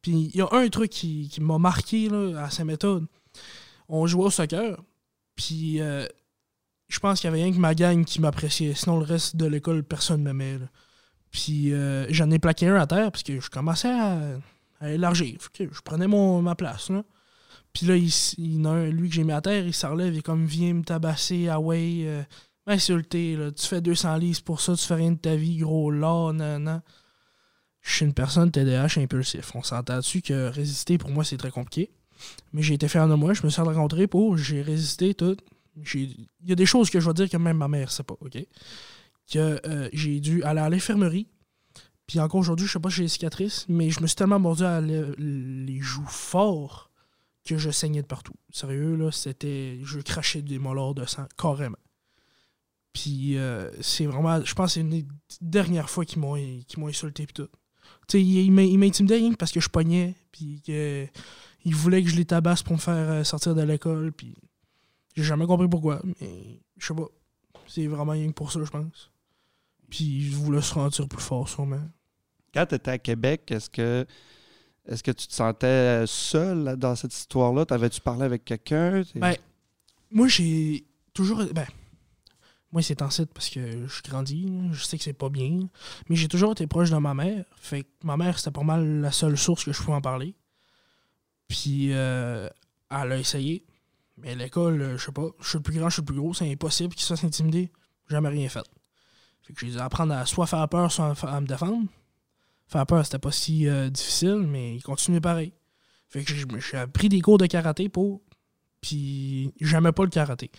Puis 0.00 0.30
il 0.32 0.36
y 0.36 0.40
a 0.40 0.48
un 0.52 0.68
truc 0.68 0.90
qui, 0.90 1.28
qui 1.28 1.40
m'a 1.40 1.58
marqué 1.58 2.08
là, 2.08 2.44
à 2.44 2.50
sa 2.50 2.64
méthode. 2.64 3.06
On 3.88 4.06
jouait 4.06 4.24
au 4.24 4.30
soccer, 4.30 4.80
puis 5.34 5.80
euh, 5.80 6.06
je 6.88 6.98
pense 7.00 7.20
qu'il 7.20 7.28
y 7.28 7.32
avait 7.32 7.42
rien 7.42 7.52
que 7.52 7.58
ma 7.58 7.74
gang 7.74 8.04
qui 8.04 8.20
m'appréciait. 8.20 8.74
Sinon, 8.74 9.00
le 9.00 9.04
reste 9.04 9.36
de 9.36 9.44
l'école, 9.46 9.82
personne 9.82 10.22
ne 10.22 10.32
m'aimait. 10.32 10.60
Puis 11.32 11.72
euh, 11.72 12.06
j'en 12.10 12.30
ai 12.30 12.38
plaqué 12.38 12.68
un 12.68 12.76
à 12.76 12.86
terre, 12.86 13.10
parce 13.10 13.24
que 13.24 13.40
je 13.40 13.50
commençais 13.50 13.90
à, 13.90 14.38
élargir. 14.88 15.38
Je 15.58 15.80
prenais 15.82 16.06
mon, 16.06 16.42
ma 16.42 16.54
place. 16.54 16.90
Là. 16.90 17.02
Puis 17.72 17.86
là, 17.86 17.96
il, 17.96 18.12
il 18.38 18.66
un, 18.66 18.90
lui 18.90 19.08
que 19.08 19.14
j'ai 19.14 19.24
mis 19.24 19.32
à 19.32 19.40
terre, 19.40 19.66
il 19.66 19.72
se 19.72 19.86
relève, 19.86 20.12
il 20.12 20.18
est 20.18 20.22
comme, 20.22 20.44
viens 20.44 20.74
me 20.74 20.82
tabasser, 20.82 21.48
ah 21.48 21.58
ouais, 21.58 22.02
euh, 22.04 22.22
m'insulter, 22.66 23.36
là. 23.36 23.50
Tu 23.50 23.66
fais 23.66 23.80
200 23.80 24.16
livres 24.16 24.42
pour 24.42 24.60
ça, 24.60 24.76
tu 24.76 24.84
fais 24.84 24.94
rien 24.94 25.12
de 25.12 25.18
ta 25.18 25.34
vie, 25.34 25.56
gros 25.56 25.90
là, 25.90 26.32
nan, 26.32 26.64
nan. 26.64 26.82
Je 27.80 27.94
suis 27.94 28.04
une 28.04 28.14
personne 28.14 28.50
TDAH 28.50 28.98
impulsif. 28.98 29.54
On 29.56 29.62
s'entend 29.62 29.96
dessus 29.96 30.22
que 30.22 30.48
résister, 30.48 30.98
pour 30.98 31.10
moi, 31.10 31.24
c'est 31.24 31.36
très 31.36 31.50
compliqué. 31.50 31.90
Mais 32.52 32.62
j'ai 32.62 32.74
été 32.74 32.86
fier 32.86 33.08
de 33.08 33.14
moi, 33.14 33.32
je 33.34 33.42
me 33.42 33.50
suis 33.50 33.62
rencontré 33.62 34.06
pour, 34.06 34.36
j'ai 34.36 34.62
résisté, 34.62 35.14
tout. 35.14 35.36
Il 35.94 36.28
y 36.44 36.52
a 36.52 36.54
des 36.54 36.66
choses 36.66 36.90
que 36.90 37.00
je 37.00 37.08
vais 37.08 37.14
dire 37.14 37.30
que 37.30 37.36
même 37.38 37.56
ma 37.56 37.66
mère 37.66 37.90
sait 37.90 38.02
pas, 38.02 38.14
OK? 38.20 38.38
Que 39.32 39.60
euh, 39.66 39.88
j'ai 39.94 40.20
dû 40.20 40.42
aller 40.42 40.60
à 40.60 40.68
l'infirmerie. 40.68 41.26
Puis 42.06 42.20
encore 42.20 42.40
aujourd'hui, 42.40 42.66
je 42.66 42.72
sais 42.72 42.80
pas 42.80 42.90
si 42.90 42.96
j'ai 42.96 43.02
des 43.04 43.08
cicatrices, 43.08 43.64
mais 43.68 43.90
je 43.90 44.00
me 44.02 44.06
suis 44.06 44.16
tellement 44.16 44.38
mordu 44.38 44.64
à 44.64 44.80
le- 44.80 45.14
les 45.16 45.80
joues 45.80 46.06
fort 46.06 46.90
que 47.46 47.56
je 47.56 47.70
saignais 47.70 48.02
de 48.02 48.06
partout. 48.06 48.34
Sérieux, 48.50 48.94
là, 48.96 49.10
c'était. 49.10 49.78
Je 49.84 50.00
crachais 50.00 50.42
des 50.42 50.58
molars 50.58 50.94
de 50.94 51.06
sang, 51.06 51.26
carrément. 51.38 51.78
Puis 52.92 53.38
euh, 53.38 53.70
c'est 53.80 54.04
vraiment. 54.06 54.44
Je 54.44 54.54
pense 54.54 54.66
que 54.70 54.72
c'est 54.74 54.80
une 54.80 54.90
des 54.90 55.06
dernières 55.40 55.88
fois 55.88 56.04
qu'ils 56.04 56.20
m'ont 56.20 56.34
qu'ils 56.34 56.84
insulté 56.84 57.26
pis 57.26 57.32
tout. 57.34 57.48
Tu 58.08 58.18
sais, 58.18 58.22
ils 58.22 58.50
m'in- 58.52 58.62
ils 58.62 58.78
m'intimidaient 58.78 59.20
que 59.30 59.36
parce 59.36 59.52
que 59.52 59.60
je 59.60 59.68
pognais, 59.68 60.14
puis 60.30 60.60
que 60.66 61.06
ils 61.64 61.74
voulaient 61.74 62.02
que 62.02 62.10
je 62.10 62.16
les 62.16 62.24
tabasse 62.26 62.62
pour 62.62 62.74
me 62.74 62.78
faire 62.80 62.94
euh, 63.10 63.24
sortir 63.24 63.54
de 63.54 63.62
l'école, 63.62 64.12
puis 64.12 64.34
j'ai 65.14 65.22
jamais 65.24 65.46
compris 65.46 65.68
pourquoi, 65.68 66.02
mais 66.20 66.60
je 66.76 66.86
sais 66.86 66.94
pas. 66.94 67.06
C'est 67.66 67.86
vraiment 67.86 68.12
rien 68.12 68.26
que 68.28 68.32
pour 68.34 68.52
ça, 68.52 68.60
je 68.62 68.70
pense. 68.70 69.10
Puis 69.92 70.22
je 70.22 70.36
voulais 70.36 70.62
se 70.62 70.72
sentir 70.72 71.06
plus 71.06 71.20
fort, 71.20 71.46
sûrement. 71.46 71.82
Quand 72.54 72.64
tu 72.64 72.76
étais 72.76 72.92
à 72.92 72.98
Québec, 72.98 73.50
est-ce 73.50 73.68
que 73.68 74.06
est-ce 74.86 75.02
que 75.02 75.10
tu 75.10 75.26
te 75.26 75.34
sentais 75.34 76.06
seul 76.06 76.76
dans 76.78 76.96
cette 76.96 77.14
histoire-là? 77.14 77.66
T'avais-tu 77.66 78.00
parlé 78.00 78.22
avec 78.22 78.42
quelqu'un? 78.46 79.02
Ben, 79.16 79.34
moi, 80.10 80.28
j'ai 80.28 80.86
toujours. 81.12 81.44
Ben, 81.52 81.66
moi, 82.72 82.80
c'est 82.80 83.02
en 83.02 83.10
site 83.10 83.34
parce 83.34 83.50
que 83.50 83.86
je 83.86 84.02
grandis. 84.02 84.50
Je 84.72 84.82
sais 84.82 84.96
que 84.96 85.04
c'est 85.04 85.12
pas 85.12 85.28
bien. 85.28 85.68
Mais 86.08 86.16
j'ai 86.16 86.28
toujours 86.28 86.52
été 86.52 86.66
proche 86.66 86.88
de 86.88 86.96
ma 86.96 87.12
mère. 87.12 87.44
Fait 87.56 87.82
que 87.82 87.88
ma 88.02 88.16
mère, 88.16 88.38
c'était 88.38 88.50
pas 88.50 88.62
mal 88.62 89.02
la 89.02 89.12
seule 89.12 89.36
source 89.36 89.62
que 89.62 89.74
je 89.74 89.78
pouvais 89.82 89.98
en 89.98 90.00
parler. 90.00 90.34
Puis, 91.48 91.92
euh, 91.92 92.48
elle 92.90 93.12
a 93.12 93.18
essayé. 93.18 93.66
Mais 94.16 94.34
l'école, 94.36 94.80
euh, 94.80 94.96
je 94.96 95.04
sais 95.04 95.12
pas. 95.12 95.28
Je 95.38 95.48
suis 95.50 95.58
le 95.58 95.62
plus 95.62 95.78
grand, 95.78 95.90
je 95.90 95.96
suis 95.96 96.02
le 96.02 96.06
plus 96.06 96.16
gros. 96.16 96.32
C'est 96.32 96.50
impossible 96.50 96.94
qu'il 96.94 97.02
se 97.02 97.08
fasse 97.08 97.24
intimider. 97.24 97.70
Jamais 98.08 98.30
rien 98.30 98.48
fait. 98.48 98.64
Fait 99.42 99.52
que 99.52 99.60
j'ai 99.60 99.72
dû 99.72 99.78
apprendre 99.78 100.14
à 100.14 100.26
soit 100.26 100.46
faire 100.46 100.68
peur, 100.68 100.90
soit 100.90 101.14
à 101.22 101.40
me 101.40 101.46
défendre. 101.46 101.86
Faire 102.66 102.86
peur, 102.86 103.04
c'était 103.04 103.18
pas 103.18 103.32
si 103.32 103.68
euh, 103.68 103.90
difficile, 103.90 104.44
mais 104.46 104.76
il 104.76 104.82
continuait 104.82 105.20
pareil. 105.20 105.52
Fait 106.08 106.24
que 106.24 106.32
j'ai 106.32 106.76
appris 106.76 107.08
des 107.08 107.20
cours 107.20 107.38
de 107.38 107.46
karaté 107.46 107.88
pour 107.88 108.22
puis 108.82 109.54
j'aimais 109.60 109.92
pas 109.92 110.04
le 110.04 110.10
karaté. 110.10 110.50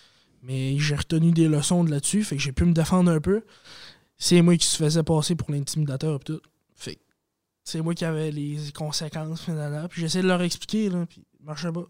Mais 0.41 0.77
j'ai 0.79 0.95
retenu 0.95 1.31
des 1.31 1.47
leçons 1.47 1.83
de 1.83 1.91
là-dessus, 1.91 2.23
fait 2.23 2.35
que 2.35 2.41
j'ai 2.41 2.51
pu 2.51 2.65
me 2.65 2.73
défendre 2.73 3.11
un 3.11 3.21
peu. 3.21 3.43
C'est 4.17 4.41
moi 4.41 4.57
qui 4.57 4.65
se 4.65 4.77
faisais 4.77 5.03
passer 5.03 5.35
pour 5.35 5.51
l'intimidateur 5.51 6.15
et 6.15 6.23
tout. 6.23 6.41
Fait 6.75 6.97
c'est 7.63 7.81
moi 7.81 7.93
qui 7.93 8.03
avais 8.03 8.31
les 8.31 8.57
conséquences 8.73 9.43
finalement. 9.43 9.87
Puis 9.87 10.01
j'essayais 10.01 10.23
de 10.23 10.27
leur 10.27 10.41
expliquer, 10.41 10.89
là, 10.89 11.05
puis 11.05 11.25
marchait 11.41 11.71
pas. 11.71 11.85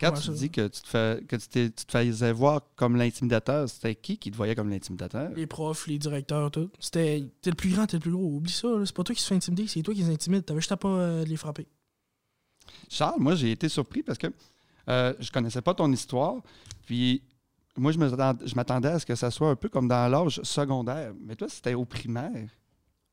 Quand 0.00 0.12
Ouais, 0.14 0.20
tu 0.20 0.30
dis 0.30 0.48
que 0.50 0.68
tu 0.68 0.80
te, 0.82 0.86
fais, 0.88 1.24
que 1.26 1.34
tu, 1.36 1.48
t'es- 1.48 1.70
tu 1.70 1.84
te 1.84 1.90
faisais 1.90 2.32
voir 2.32 2.62
comme 2.76 2.94
l'intimidateur, 2.96 3.68
c'était 3.68 3.96
qui 3.96 4.16
qui 4.16 4.30
te 4.30 4.36
voyait 4.36 4.54
comme 4.54 4.68
l'intimidateur? 4.70 5.30
Les 5.34 5.46
profs, 5.48 5.88
les 5.88 5.98
directeurs, 5.98 6.50
tout. 6.52 6.70
C'était. 6.78 7.24
T'es 7.42 7.50
le 7.50 7.56
plus 7.56 7.70
grand, 7.70 7.86
t'es 7.86 7.96
le 7.96 8.00
plus 8.02 8.12
gros. 8.12 8.24
Oublie 8.36 8.52
ça, 8.52 8.68
là. 8.68 8.86
c'est 8.86 8.94
pas 8.94 9.02
toi 9.02 9.14
qui 9.14 9.20
se 9.22 9.26
fait 9.26 9.34
intimider, 9.34 9.66
c'est 9.66 9.82
toi 9.82 9.92
qui 9.94 10.02
les 10.02 10.10
intimides. 10.12 10.44
T'avais 10.44 10.60
juste 10.60 10.70
à 10.72 10.76
pas 10.76 10.88
euh, 10.88 11.24
les 11.24 11.36
frapper. 11.36 11.66
Charles, 12.88 13.20
moi, 13.20 13.34
j'ai 13.34 13.50
été 13.50 13.68
surpris 13.68 14.02
parce 14.02 14.18
que 14.18 14.28
euh, 14.88 15.14
je 15.18 15.30
connaissais 15.30 15.62
pas 15.62 15.74
ton 15.74 15.90
histoire. 15.92 16.36
Puis, 16.86 17.22
moi, 17.76 17.92
je 17.92 17.98
me- 17.98 18.08
je 18.08 18.54
m'attendais 18.54 18.88
à 18.88 18.98
ce 18.98 19.06
que 19.06 19.14
ça 19.14 19.30
soit 19.30 19.50
un 19.50 19.56
peu 19.56 19.68
comme 19.68 19.88
dans 19.88 20.08
l'âge 20.08 20.40
secondaire. 20.42 21.12
Mais 21.20 21.34
toi, 21.36 21.48
c'était 21.48 21.74
au 21.74 21.84
primaire. 21.84 22.48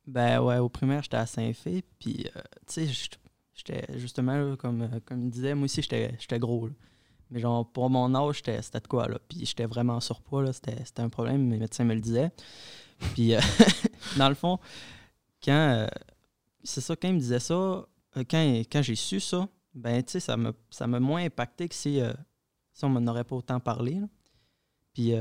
Ben 0.08 0.40
ouais, 0.40 0.60
au 0.60 0.70
primaire, 0.70 1.02
j'étais 1.02 1.18
à 1.18 1.26
Saint-Fé, 1.26 1.84
puis, 1.98 2.28
euh, 2.36 2.42
tu 2.68 2.86
sais, 2.88 3.10
j'étais 3.56 3.86
justement, 3.98 4.38
là, 4.38 4.56
comme, 4.58 4.82
euh, 4.84 5.00
comme 5.06 5.24
il 5.24 5.30
disait, 5.30 5.56
moi 5.56 5.66
aussi, 5.66 5.82
j'étais 5.82 6.40
gros. 6.40 6.70
Mais 7.32 7.40
genre, 7.40 7.68
pour 7.72 7.90
mon 7.90 8.14
âge, 8.14 8.38
c'était 8.38 8.60
de 8.60 8.88
quoi, 8.88 9.08
là? 9.08 9.18
Puis 9.28 9.46
j'étais 9.46 9.66
vraiment 9.66 9.96
en 9.96 10.00
surpoids, 10.00 10.44
là. 10.44 10.54
C'était 10.54 11.02
un 11.02 11.10
problème, 11.10 11.48
mes 11.48 11.58
médecins 11.58 11.84
me 11.84 11.96
le 11.96 12.02
disaient. 12.02 12.32
Puis, 13.14 13.34
euh, 13.34 13.40
dans 14.18 14.30
le 14.30 14.36
fond, 14.36 14.60
quand... 15.44 15.52
euh, 15.52 15.88
c'est 16.64 16.82
ça, 16.82 16.96
quand 16.96 17.08
ils 17.08 17.16
me 17.16 17.20
disaient 17.20 17.40
ça, 17.40 17.86
quand, 18.16 18.64
quand 18.72 18.82
j'ai 18.82 18.96
su 18.96 19.20
ça, 19.20 19.48
ben, 19.74 20.02
tu 20.04 20.14
sais, 20.14 20.20
ça 20.20 20.38
m'a 20.38 20.54
ça 20.70 20.88
moins 20.88 21.24
impacté 21.24 21.68
que 21.68 21.76
si, 21.76 22.00
si 22.72 22.86
on 22.86 22.90
m'en 22.90 23.06
aurait 23.12 23.24
pas 23.24 23.36
autant 23.36 23.60
parlé. 23.60 24.00
Puis, 24.94 25.14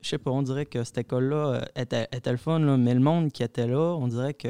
je 0.00 0.08
sais 0.08 0.18
pas, 0.18 0.30
on 0.30 0.42
dirait 0.42 0.66
que 0.66 0.82
cette 0.84 0.98
école-là 0.98 1.36
euh, 1.36 1.60
était, 1.76 2.08
était 2.12 2.30
le 2.30 2.36
fun, 2.38 2.58
là, 2.58 2.76
mais 2.76 2.94
le 2.94 3.00
monde 3.00 3.30
qui 3.32 3.42
était 3.42 3.66
là, 3.66 3.94
on 3.96 4.08
dirait 4.08 4.34
que, 4.34 4.48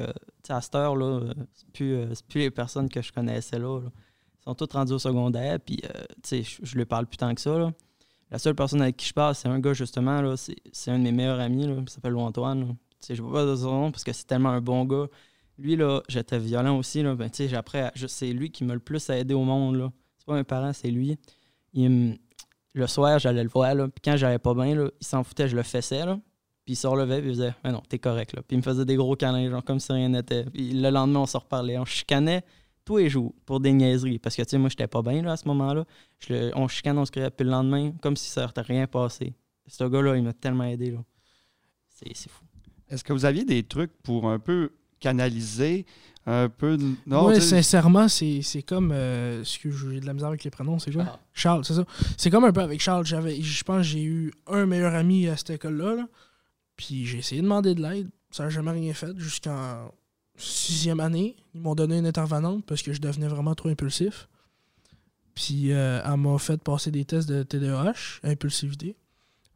à 0.49 0.61
cette 0.61 0.75
heure, 0.75 0.97
là, 0.97 1.07
euh, 1.07 1.35
c'est 1.55 1.69
plus, 1.71 1.95
euh, 1.95 2.13
plus 2.29 2.41
les 2.41 2.51
personnes 2.51 2.89
que 2.89 3.03
je 3.03 3.13
connaissais 3.13 3.59
là. 3.59 3.81
Ils 3.83 4.45
sont 4.45 4.55
tous 4.55 4.73
rendus 4.73 4.93
au 4.93 4.99
secondaire, 4.99 5.59
puis, 5.61 5.81
euh, 5.85 6.05
je, 6.63 6.77
lui 6.77 6.85
parle 6.85 7.07
plus 7.07 7.17
tant 7.17 7.35
que 7.35 7.41
ça, 7.41 7.59
là. 7.59 7.73
La 8.31 8.39
seule 8.39 8.55
personne 8.55 8.81
avec 8.81 8.97
qui 8.97 9.07
je 9.07 9.13
parle, 9.13 9.35
c'est 9.35 9.49
un 9.49 9.59
gars, 9.59 9.73
justement, 9.73 10.23
là, 10.23 10.37
c'est, 10.37 10.91
un 10.91 10.99
de 10.99 11.03
mes 11.05 11.13
meilleurs 11.13 11.41
amis, 11.41 11.67
là, 11.67 11.75
il 11.81 11.91
s'appelle 11.91 12.15
Antoine. 12.17 12.77
je 13.09 13.21
ne 13.21 13.33
pas 13.33 13.45
de 13.45 13.57
son 13.57 13.73
nom 13.73 13.91
parce 13.91 14.05
que 14.05 14.13
c'est 14.13 14.27
tellement 14.27 14.51
un 14.51 14.61
bon 14.61 14.85
gars. 14.85 15.07
Lui, 15.59 15.77
là, 15.77 16.01
j'étais 16.09 16.39
violent 16.39 16.79
aussi, 16.79 17.03
là, 17.03 17.15
ben, 17.17 17.29
je- 17.35 18.07
c'est 18.07 18.33
lui 18.33 18.51
qui 18.51 18.65
m'a 18.65 18.75
le 18.75 18.81
plus 18.81 19.11
aidé 19.11 19.35
au 19.35 19.43
monde, 19.43 19.77
là. 19.77 19.93
C'est 20.17 20.27
pas 20.27 20.35
mes 20.35 20.45
parents, 20.45 20.73
c'est 20.73 20.91
lui. 20.91 21.19
Il 21.75 21.91
me- 21.91 22.17
le 22.73 22.87
soir, 22.87 23.19
j'allais 23.19 23.43
le 23.43 23.49
voir, 23.49 23.75
là, 23.75 23.89
puis 23.89 24.01
quand 24.05 24.17
j'allais 24.17 24.39
pas 24.39 24.55
bien, 24.55 24.75
là, 24.75 24.89
il 25.01 25.07
s'en 25.07 25.25
foutait, 25.25 25.49
je 25.49 25.57
le 25.57 25.63
fessais, 25.63 26.05
là. 26.05 26.19
Puis 26.65 26.75
il 26.75 26.77
se 26.77 26.87
relevait, 26.87 27.21
puis 27.21 27.31
il 27.31 27.35
faisait 27.35 27.55
Mais 27.65 27.73
non, 27.73 27.83
t'es 27.89 27.99
correct, 27.99 28.35
là. 28.35 28.43
Puis 28.43 28.57
il 28.57 28.59
me 28.59 28.63
faisait 28.63 28.85
des 28.85 28.97
gros 28.97 29.17
câlins, 29.17 29.51
genre 29.51 29.65
comme 29.65 29.81
si 29.81 29.93
rien 29.93 30.09
n'était. 30.09 30.45
Puis 30.45 30.73
le 30.73 30.91
lendemain, 30.91 31.21
on 31.21 31.27
se 31.27 31.37
reparlait. 31.37 31.79
On 31.79 31.85
chicanait 31.85 32.45
tous 32.85 32.99
les 32.99 33.09
jours 33.09 33.35
pour 33.47 33.61
des 33.61 33.73
niaiseries. 33.73 34.19
Parce 34.19 34.37
que, 34.37 34.43
tu 34.43 34.51
sais, 34.51 34.59
moi, 34.59 34.69
j'étais 34.69 34.87
pas 34.87 35.03
bien, 35.03 35.23
là, 35.23 35.33
à 35.33 35.37
ce 35.37 35.49
moment-là. 35.49 35.85
On 36.55 36.69
chicane, 36.69 36.99
on 36.99 37.05
se 37.05 37.11
criait, 37.11 37.31
puis 37.31 37.45
le 37.45 37.51
lendemain, 37.51 37.93
comme 38.03 38.17
si 38.17 38.29
ça 38.29 38.47
n'était 38.47 38.61
rien 38.61 38.87
passé. 38.87 39.35
Ce 39.67 39.85
gars-là, 39.85 40.17
il 40.17 40.23
m'a 40.23 40.33
tellement 40.33 40.65
aidé, 40.65 40.91
là. 40.91 40.99
C'est 41.89 42.29
fou. 42.29 42.45
Est-ce 42.89 43.05
que 43.05 43.13
vous 43.13 43.25
aviez 43.25 43.45
des 43.45 43.63
trucs 43.63 43.93
pour 44.03 44.29
un 44.29 44.39
peu 44.39 44.73
canaliser 45.01 45.87
un 46.27 46.49
peu. 46.49 46.77
de- 46.77 46.93
Non, 47.07 47.27
ouais, 47.27 47.41
sincèrement, 47.41 48.07
c'est 48.09 48.43
c'est 48.43 48.63
comme. 48.63 48.91
Euh, 48.93 49.41
excuse, 49.41 49.75
j'ai 49.91 50.01
de 50.01 50.07
la 50.07 50.13
misère 50.13 50.29
avec 50.29 50.45
les 50.45 50.51
prénoms, 50.51 50.79
c'est 50.79 50.93
quoi? 50.93 51.05
Ah. 51.09 51.19
Charles, 51.33 51.65
c'est 51.65 51.75
ça. 51.75 51.85
C'est 52.17 52.31
comme 52.31 52.45
un 52.45 52.53
peu 52.53 52.61
avec 52.61 52.81
Charles. 52.81 53.07
J'avais, 53.07 53.41
je 53.41 53.65
pense 53.65 53.79
que 53.79 53.83
j'ai 53.85 54.03
eu 54.03 54.33
un 54.47 54.67
meilleur 54.67 54.95
ami 54.95 55.27
à 55.29 55.37
cette 55.37 55.51
école-là. 55.51 55.95
là. 55.97 56.09
Puis 56.77 57.07
j'ai 57.07 57.19
essayé 57.19 57.41
de 57.41 57.47
demander 57.47 57.75
de 57.75 57.83
l'aide. 57.83 58.09
Ça 58.31 58.45
n'a 58.45 58.51
jamais 58.51 58.71
rien 58.71 58.95
fait 58.95 59.19
jusqu'en 59.19 59.91
sixième 60.37 61.01
année. 61.01 61.37
Ils 61.55 61.61
m'ont 61.61 61.75
donné 61.75 61.99
une 61.99 62.07
intervenante 62.07 62.65
parce 62.65 62.83
que 62.83 62.93
je 62.93 63.01
devenais 63.01 63.29
vraiment 63.29 63.55
trop 63.55 63.69
impulsif. 63.69 64.29
Puis 65.35 65.73
euh, 65.73 66.01
elle 66.05 66.17
m'a 66.19 66.39
fait 66.39 66.63
passer 66.63 66.91
des 66.91 67.05
tests 67.05 67.29
de 67.29 67.43
TDAH, 67.43 68.21
impulsivité. 68.25 68.97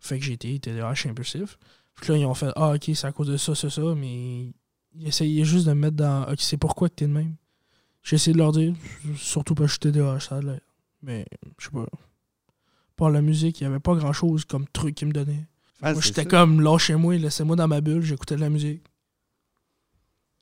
Fait 0.00 0.18
que 0.18 0.24
j'ai 0.24 0.32
été 0.32 0.58
TDAH 0.58 1.06
impulsif. 1.08 1.58
Puis 1.96 2.12
là, 2.12 2.18
ils 2.18 2.24
ont 2.26 2.34
fait 2.34 2.50
Ah, 2.56 2.72
ok, 2.74 2.90
c'est 2.94 3.06
à 3.06 3.12
cause 3.12 3.28
de 3.28 3.36
ça, 3.36 3.54
ça, 3.54 3.70
ça. 3.70 3.82
Mais 3.96 4.52
ils 4.94 5.08
essayaient 5.08 5.44
juste 5.44 5.66
de 5.66 5.72
me 5.72 5.80
mettre 5.80 5.96
dans 5.96 6.22
Ok, 6.30 6.40
c'est 6.40 6.56
pourquoi 6.56 6.88
que 6.88 6.94
t'es 6.94 7.06
de 7.06 7.12
même? 7.12 7.34
J'ai 8.02 8.16
essayé 8.16 8.32
de 8.34 8.38
leur 8.38 8.52
dire, 8.52 8.74
surtout 9.16 9.54
parce 9.54 9.78
que 9.78 9.88
je 9.88 9.88
suis 9.90 9.92
TDAH, 9.98 10.20
ça 10.20 10.40
l'air. 10.40 10.60
Mais 11.02 11.26
je 11.58 11.64
sais 11.66 11.70
pas. 11.70 11.86
Par 12.96 13.10
la 13.10 13.22
musique, 13.22 13.60
il 13.60 13.64
y 13.64 13.66
avait 13.66 13.80
pas 13.80 13.94
grand 13.94 14.12
chose 14.12 14.44
comme 14.44 14.66
truc 14.68 14.94
qu'ils 14.94 15.08
me 15.08 15.12
donnaient. 15.12 15.46
ah, 15.82 15.92
Moi, 15.92 16.00
j'étais 16.02 16.24
comme, 16.26 16.60
lâchez-moi, 16.60 17.16
laissez-moi 17.16 17.56
dans 17.56 17.66
ma 17.68 17.80
bulle, 17.80 18.02
j'écoutais 18.02 18.36
de 18.36 18.40
la 18.40 18.50
musique. 18.50 18.82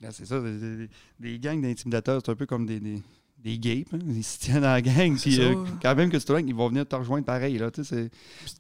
Ah, 0.05 0.11
c'est 0.11 0.27
ça, 0.27 0.41
des, 0.41 0.59
des- 0.59 0.89
des 1.21 1.39
gangs 1.39 1.63
d'intimidateurs, 1.63 2.21
c'est 2.25 2.33
un 2.33 2.35
peu 2.35 2.47
comme 2.47 2.67
des, 2.67 2.81
des, 2.81 3.01
des 3.39 3.59
gapes. 3.59 3.95
hein. 3.95 3.99
Ils 4.09 4.25
se 4.25 4.39
tiennent 4.41 4.63
dans 4.63 4.73
la 4.73 4.83
gang, 4.83 5.17
puis 5.17 5.41
euh, 5.41 5.55
quand 5.81 5.95
même 5.95 6.11
que 6.11 6.19
c'est 6.19 6.29
loin, 6.31 6.41
ils 6.41 6.55
vont 6.55 6.69
venir 6.69 6.87
te 6.87 6.97
rejoindre 6.97 7.25
pareil. 7.25 7.57
Là, 7.59 7.71
tu 7.71 7.85
sais, 7.85 8.11
c'est- 8.45 8.55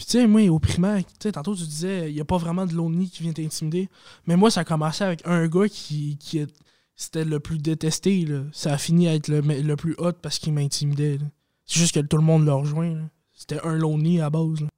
Puis 0.00 0.06
tu 0.06 0.12
sais, 0.12 0.26
moi, 0.26 0.48
au 0.48 0.58
primaire, 0.58 1.04
tu 1.04 1.12
sais, 1.24 1.32
tantôt 1.32 1.54
tu 1.54 1.64
disais, 1.64 2.08
il 2.10 2.14
n'y 2.14 2.22
a 2.22 2.24
pas 2.24 2.38
vraiment 2.38 2.64
de 2.64 2.72
l'ONI 2.72 3.10
qui 3.10 3.22
vient 3.22 3.34
t'intimider. 3.34 3.90
Mais 4.26 4.34
moi, 4.34 4.50
ça 4.50 4.60
a 4.62 4.64
commencé 4.64 5.04
avec 5.04 5.20
un 5.26 5.46
gars 5.46 5.68
qui, 5.68 6.16
qui 6.16 6.38
est- 6.38 6.50
c'était 6.96 7.26
le 7.26 7.38
plus 7.38 7.58
détesté. 7.58 8.24
Là. 8.24 8.44
Ça 8.50 8.72
a 8.72 8.78
fini 8.78 9.08
à 9.08 9.14
être 9.14 9.28
le, 9.28 9.42
le 9.42 9.76
plus 9.76 9.94
hot 9.98 10.12
parce 10.22 10.38
qu'il 10.38 10.54
m'intimidait. 10.54 11.18
là. 11.18 11.26
C'est 11.66 11.80
juste 11.80 11.94
que 11.94 12.00
tout 12.00 12.16
le 12.16 12.22
monde 12.22 12.46
l'a 12.46 12.54
rejoint. 12.54 12.94
là. 12.94 13.02
C'était 13.34 13.60
un 13.62 13.74
LONI 13.76 14.22
à 14.22 14.30
base. 14.30 14.62
là. 14.62 14.68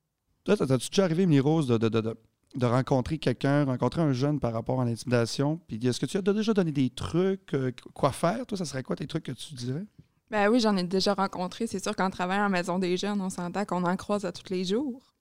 Toi, 0.43 0.57
t'as- 0.57 0.67
t'as-tu 0.67 0.89
déjà 0.89 1.05
arrivé, 1.05 1.23
Emily 1.23 1.39
Rose, 1.39 1.69
de, 1.69 1.79
de, 1.79 1.89
de, 1.89 2.01
de- 2.01 2.17
de 2.57 2.67
rencontrer 2.67 3.19
quelqu'un, 3.19 3.65
rencontrer 3.65 4.03
un 4.03 4.13
jeune 4.13 4.41
par 4.41 4.53
rapport 4.53 4.81
à 4.81 4.85
l'intimidation? 4.85 5.61
Puis 5.69 5.79
est-ce 5.87 6.01
que 6.01 6.07
tu 6.07 6.17
as 6.17 6.23
déjà 6.23 6.53
donné 6.53 6.73
des 6.73 6.91
trucs, 6.91 7.55
euh, 7.55 7.71
quoi 7.95 8.11
faire? 8.11 8.45
Toi, 8.45 8.59
ça 8.59 8.65
serait 8.65 8.83
quoi 8.83 8.97
tes 8.97 9.07
trucs 9.07 9.23
que 9.23 9.31
tu 9.31 9.55
dirais? 9.55 9.85
Ben 10.33 10.49
oui, 10.51 10.59
j'en 10.59 10.77
ai 10.77 10.83
déjà 10.83 11.15
rencontré. 11.15 11.69
C'est 11.69 11.81
sûr 11.81 11.95
qu'en 11.95 12.11
travaillant 12.11 12.47
en 12.47 12.51
maison 12.51 12.81
des 12.81 12.97
jeunes, 12.97 13.21
on 13.21 13.31
s'entend 13.31 13.65
qu'on 13.65 13.85
en 13.85 13.97
croise 13.97 14.25
à 14.25 14.33
tous 14.33 14.51
les 14.51 14.65
jours. 14.65 15.12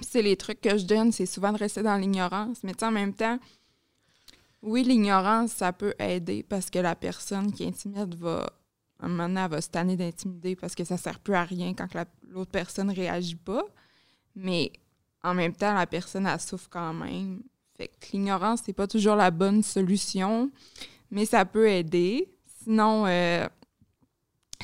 C'est 0.00 0.22
les 0.22 0.36
trucs 0.36 0.60
que 0.60 0.76
je 0.76 0.84
donne, 0.84 1.12
c'est 1.12 1.26
souvent 1.26 1.52
de 1.52 1.58
rester 1.58 1.82
dans 1.82 1.96
l'ignorance. 1.96 2.58
Mais 2.62 2.82
en 2.84 2.90
même 2.90 3.14
temps, 3.14 3.38
oui, 4.62 4.82
l'ignorance, 4.82 5.52
ça 5.52 5.72
peut 5.72 5.94
aider 5.98 6.42
parce 6.42 6.70
que 6.70 6.78
la 6.78 6.94
personne 6.94 7.52
qui 7.52 7.64
intimide 7.64 8.14
va, 8.16 8.50
à 9.00 9.06
un 9.06 9.08
moment 9.08 9.28
donné, 9.28 9.40
elle 9.42 9.50
va 9.50 9.60
se 9.60 9.68
tanner 9.70 9.96
d'intimider 9.96 10.56
parce 10.56 10.74
que 10.74 10.84
ça 10.84 10.96
sert 10.96 11.20
plus 11.20 11.34
à 11.34 11.44
rien 11.44 11.72
quand 11.74 11.86
que 11.88 11.98
la- 11.98 12.06
l'autre 12.28 12.50
personne 12.50 12.90
réagit 12.90 13.36
pas. 13.36 13.64
Mais 14.34 14.72
en 15.22 15.34
même 15.34 15.54
temps, 15.54 15.74
la 15.74 15.86
personne, 15.86 16.26
elle 16.26 16.40
souffre 16.40 16.68
quand 16.70 16.92
même. 16.94 17.42
Fait 17.76 17.88
que 17.88 18.12
l'ignorance, 18.12 18.60
c'est 18.64 18.72
pas 18.72 18.86
toujours 18.86 19.16
la 19.16 19.30
bonne 19.30 19.62
solution, 19.62 20.50
mais 21.10 21.26
ça 21.26 21.44
peut 21.44 21.68
aider. 21.68 22.28
Sinon, 22.62 23.06
euh, 23.06 23.46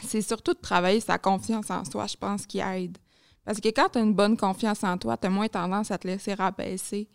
c'est 0.02 0.22
surtout 0.22 0.54
de 0.54 0.58
travailler 0.60 1.00
sa 1.00 1.18
confiance 1.18 1.70
en 1.70 1.84
soi, 1.84 2.06
je 2.06 2.16
pense, 2.16 2.46
qui 2.46 2.58
aide. 2.58 2.98
Parce 3.44 3.60
que 3.60 3.68
quand 3.68 3.88
tu 3.92 3.98
as 3.98 4.02
une 4.02 4.14
bonne 4.14 4.36
confiance 4.36 4.84
en 4.84 4.98
toi, 4.98 5.16
tu 5.16 5.26
as 5.26 5.30
moins 5.30 5.48
tendance 5.48 5.90
à 5.90 5.98
te 5.98 6.06
laisser 6.06 6.34
rabaisser. 6.34 7.08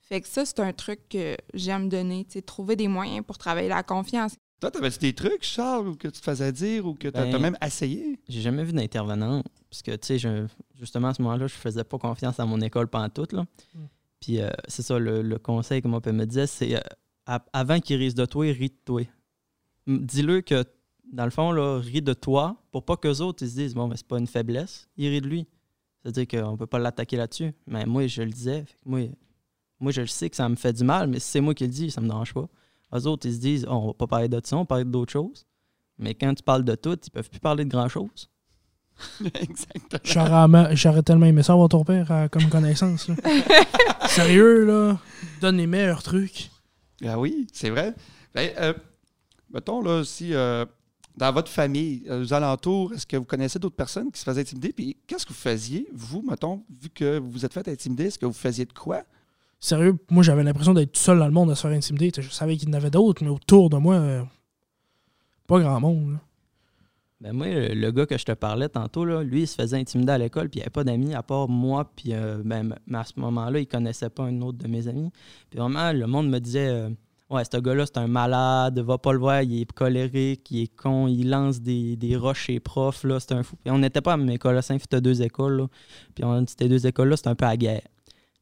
Fait 0.00 0.20
que 0.20 0.28
ça, 0.28 0.44
c'est 0.44 0.60
un 0.60 0.72
truc 0.72 1.08
que 1.08 1.36
j'aime 1.54 1.88
donner, 1.88 2.24
tu 2.24 2.32
sais, 2.32 2.42
trouver 2.42 2.76
des 2.76 2.88
moyens 2.88 3.24
pour 3.24 3.38
travailler 3.38 3.68
la 3.68 3.82
confiance. 3.82 4.36
Toi, 4.60 4.70
t'avais-tu 4.70 4.98
des 4.98 5.12
trucs, 5.14 5.42
Charles, 5.42 5.88
ou 5.88 5.96
que 5.96 6.08
tu 6.08 6.20
te 6.20 6.24
faisais 6.24 6.52
dire, 6.52 6.86
ou 6.86 6.94
que 6.94 7.08
t'as 7.08 7.24
Ben, 7.30 7.38
même 7.38 7.56
essayé? 7.64 8.18
J'ai 8.28 8.40
jamais 8.40 8.64
vu 8.64 8.72
d'intervenant. 8.72 9.42
Parce 9.70 9.82
que, 9.82 9.96
tu 9.96 10.18
sais, 10.18 10.46
justement, 10.74 11.08
à 11.08 11.14
ce 11.14 11.22
moment-là, 11.22 11.46
je 11.46 11.54
faisais 11.54 11.84
pas 11.84 11.98
confiance 11.98 12.38
à 12.38 12.46
mon 12.46 12.60
école 12.60 12.88
pantoute. 12.88 13.32
Là. 13.32 13.42
Mm. 13.74 13.78
Puis, 14.20 14.40
euh, 14.40 14.50
c'est 14.68 14.82
ça, 14.82 14.98
le, 14.98 15.22
le 15.22 15.38
conseil 15.38 15.82
que 15.82 15.88
mon 15.88 16.00
père 16.00 16.12
me 16.14 16.24
disait, 16.24 16.46
c'est 16.46 16.76
euh, 16.76 17.38
avant 17.52 17.80
qu'il 17.80 17.96
rise 17.96 18.14
de 18.14 18.24
toi, 18.24 18.46
ris 18.46 18.70
de 18.70 18.78
toi. 18.84 19.02
Dis-le 19.86 20.40
que, 20.40 20.64
dans 21.12 21.24
le 21.24 21.30
fond, 21.30 21.52
là, 21.52 21.78
ris 21.78 22.02
de 22.02 22.14
toi 22.14 22.56
pour 22.70 22.84
pas 22.84 22.96
qu'eux 22.96 23.20
autres 23.20 23.42
ils 23.42 23.50
se 23.50 23.54
disent, 23.56 23.74
bon, 23.74 23.88
mais 23.88 23.96
c'est 23.96 24.06
pas 24.06 24.18
une 24.18 24.26
faiblesse, 24.26 24.88
il 24.96 25.08
rit 25.08 25.20
de 25.20 25.28
lui. 25.28 25.46
C'est-à-dire 26.04 26.28
qu'on 26.28 26.56
peut 26.56 26.66
pas 26.66 26.78
l'attaquer 26.78 27.16
là-dessus. 27.16 27.52
Mais 27.66 27.86
moi, 27.86 28.06
je 28.06 28.22
le 28.22 28.30
disais. 28.30 28.64
Moi, 28.84 29.08
moi, 29.80 29.90
je 29.90 30.02
le 30.02 30.06
sais 30.06 30.30
que 30.30 30.36
ça 30.36 30.48
me 30.48 30.56
fait 30.56 30.72
du 30.72 30.84
mal, 30.84 31.08
mais 31.08 31.18
si 31.18 31.30
c'est 31.30 31.40
moi 31.40 31.54
qui 31.54 31.64
le 31.64 31.70
dis, 31.70 31.90
ça 31.90 32.00
me 32.00 32.06
dérange 32.08 32.34
pas. 32.34 32.46
Eux 32.94 33.06
autres, 33.06 33.26
ils 33.26 33.34
se 33.34 33.40
disent, 33.40 33.66
oh, 33.68 33.72
on 33.74 33.86
va 33.88 33.94
pas 33.94 34.06
parler 34.06 34.28
de 34.28 34.40
ça, 34.44 34.56
on 34.56 34.60
va 34.60 34.66
parler 34.66 34.84
d'autres 34.84 35.12
choses. 35.12 35.46
Mais 35.98 36.14
quand 36.14 36.32
tu 36.34 36.42
parles 36.42 36.64
de 36.64 36.74
tout, 36.74 36.98
ils 37.04 37.10
peuvent 37.10 37.28
plus 37.28 37.40
parler 37.40 37.64
de 37.64 37.70
grand-chose. 37.70 38.30
Exactement. 39.34 40.68
J'aurais 40.74 41.02
tellement 41.02 41.26
aimé 41.26 41.42
ça 41.42 41.54
avoir 41.54 41.68
ton 41.68 41.84
père 41.84 42.10
euh, 42.12 42.28
comme 42.28 42.48
connaissance. 42.48 43.08
là. 43.08 43.16
Sérieux, 44.08 44.64
là. 44.64 44.98
Donne 45.40 45.56
les 45.56 45.66
meilleurs 45.66 46.02
trucs. 46.02 46.50
Ah 47.04 47.18
oui, 47.18 47.46
c'est 47.52 47.70
vrai. 47.70 47.94
Ben, 48.34 48.50
euh, 48.58 48.74
mettons, 49.52 49.82
là, 49.82 50.04
si 50.04 50.32
euh, 50.34 50.64
dans 51.16 51.32
votre 51.32 51.50
famille, 51.50 52.02
euh, 52.08 52.22
aux 52.22 52.32
alentours, 52.32 52.92
est-ce 52.92 53.06
que 53.06 53.16
vous 53.16 53.24
connaissez 53.24 53.58
d'autres 53.58 53.76
personnes 53.76 54.10
qui 54.10 54.18
se 54.20 54.24
faisaient 54.24 54.40
intimider? 54.40 54.72
Puis 54.72 54.96
qu'est-ce 55.06 55.24
que 55.24 55.32
vous 55.32 55.38
faisiez, 55.38 55.88
vous, 55.92 56.22
mettons, 56.22 56.64
vu 56.68 56.90
que 56.90 57.18
vous 57.18 57.30
vous 57.30 57.44
êtes 57.44 57.52
fait 57.52 57.66
intimider, 57.68 58.04
est-ce 58.04 58.18
que 58.18 58.26
vous 58.26 58.32
faisiez 58.32 58.64
de 58.64 58.72
quoi? 58.72 59.02
Sérieux, 59.60 59.96
moi 60.10 60.22
j'avais 60.22 60.42
l'impression 60.42 60.74
d'être 60.74 60.92
tout 60.92 61.00
seul 61.00 61.18
dans 61.18 61.26
le 61.26 61.32
monde 61.32 61.50
à 61.50 61.54
se 61.54 61.62
faire 61.62 61.70
intimider. 61.70 62.10
Je 62.16 62.28
savais 62.28 62.56
qu'il 62.56 62.68
y 62.68 62.72
en 62.72 62.74
avait 62.74 62.90
d'autres, 62.90 63.22
mais 63.22 63.30
autour 63.30 63.70
de 63.70 63.76
moi, 63.76 63.94
euh, 63.94 64.22
pas 65.46 65.60
grand 65.60 65.80
monde. 65.80 66.12
là. 66.12 66.18
Ben 67.20 67.32
moi, 67.32 67.46
le, 67.46 67.68
le 67.68 67.90
gars 67.90 68.04
que 68.04 68.18
je 68.18 68.24
te 68.24 68.32
parlais 68.32 68.68
tantôt, 68.68 69.06
là, 69.06 69.22
lui, 69.22 69.42
il 69.42 69.46
se 69.46 69.54
faisait 69.54 69.78
intimider 69.78 70.12
à 70.12 70.18
l'école, 70.18 70.50
puis 70.50 70.58
il 70.58 70.60
n'y 70.60 70.64
avait 70.64 70.70
pas 70.70 70.84
d'amis 70.84 71.14
à 71.14 71.22
part 71.22 71.48
moi, 71.48 71.90
puis 71.96 72.12
euh, 72.12 72.42
ben, 72.44 72.74
à 72.92 73.04
ce 73.04 73.12
moment-là, 73.16 73.60
il 73.60 73.66
connaissait 73.66 74.10
pas 74.10 74.24
un 74.24 74.42
autre 74.42 74.58
de 74.58 74.68
mes 74.68 74.88
amis. 74.88 75.10
Puis 75.48 75.58
vraiment, 75.58 75.92
le 75.92 76.06
monde 76.06 76.28
me 76.28 76.38
disait 76.40 76.68
euh, 76.68 76.90
Ouais, 77.30 77.42
ce 77.50 77.56
gars-là, 77.56 77.86
c'est 77.86 77.98
un 77.98 78.06
malade, 78.06 78.78
va 78.80 78.98
pas 78.98 79.12
le 79.12 79.18
voir, 79.18 79.42
il 79.42 79.62
est 79.62 79.72
colérique, 79.72 80.50
il 80.50 80.62
est 80.62 80.76
con, 80.76 81.08
il 81.08 81.30
lance 81.30 81.60
des, 81.60 81.96
des 81.96 82.16
roches 82.16 82.44
chez 82.44 82.52
les 82.54 82.60
profs, 82.60 83.02
là, 83.04 83.18
c'est 83.18 83.32
un 83.32 83.42
fou. 83.42 83.56
Puis 83.56 83.70
on 83.70 83.78
n'était 83.78 84.02
pas 84.02 84.12
à 84.12 84.16
même 84.16 84.28
école, 84.28 84.56
à 84.58 84.62
Saint-Fit, 84.62 85.00
deux 85.00 85.22
écoles, 85.22 85.56
là. 85.56 85.66
Puis 86.14 86.22
on, 86.24 86.44
ces 86.46 86.68
deux 86.68 86.86
écoles-là, 86.86 87.16
c'est 87.16 87.28
un 87.28 87.34
peu 87.34 87.46
à 87.46 87.56
guerre. 87.56 87.82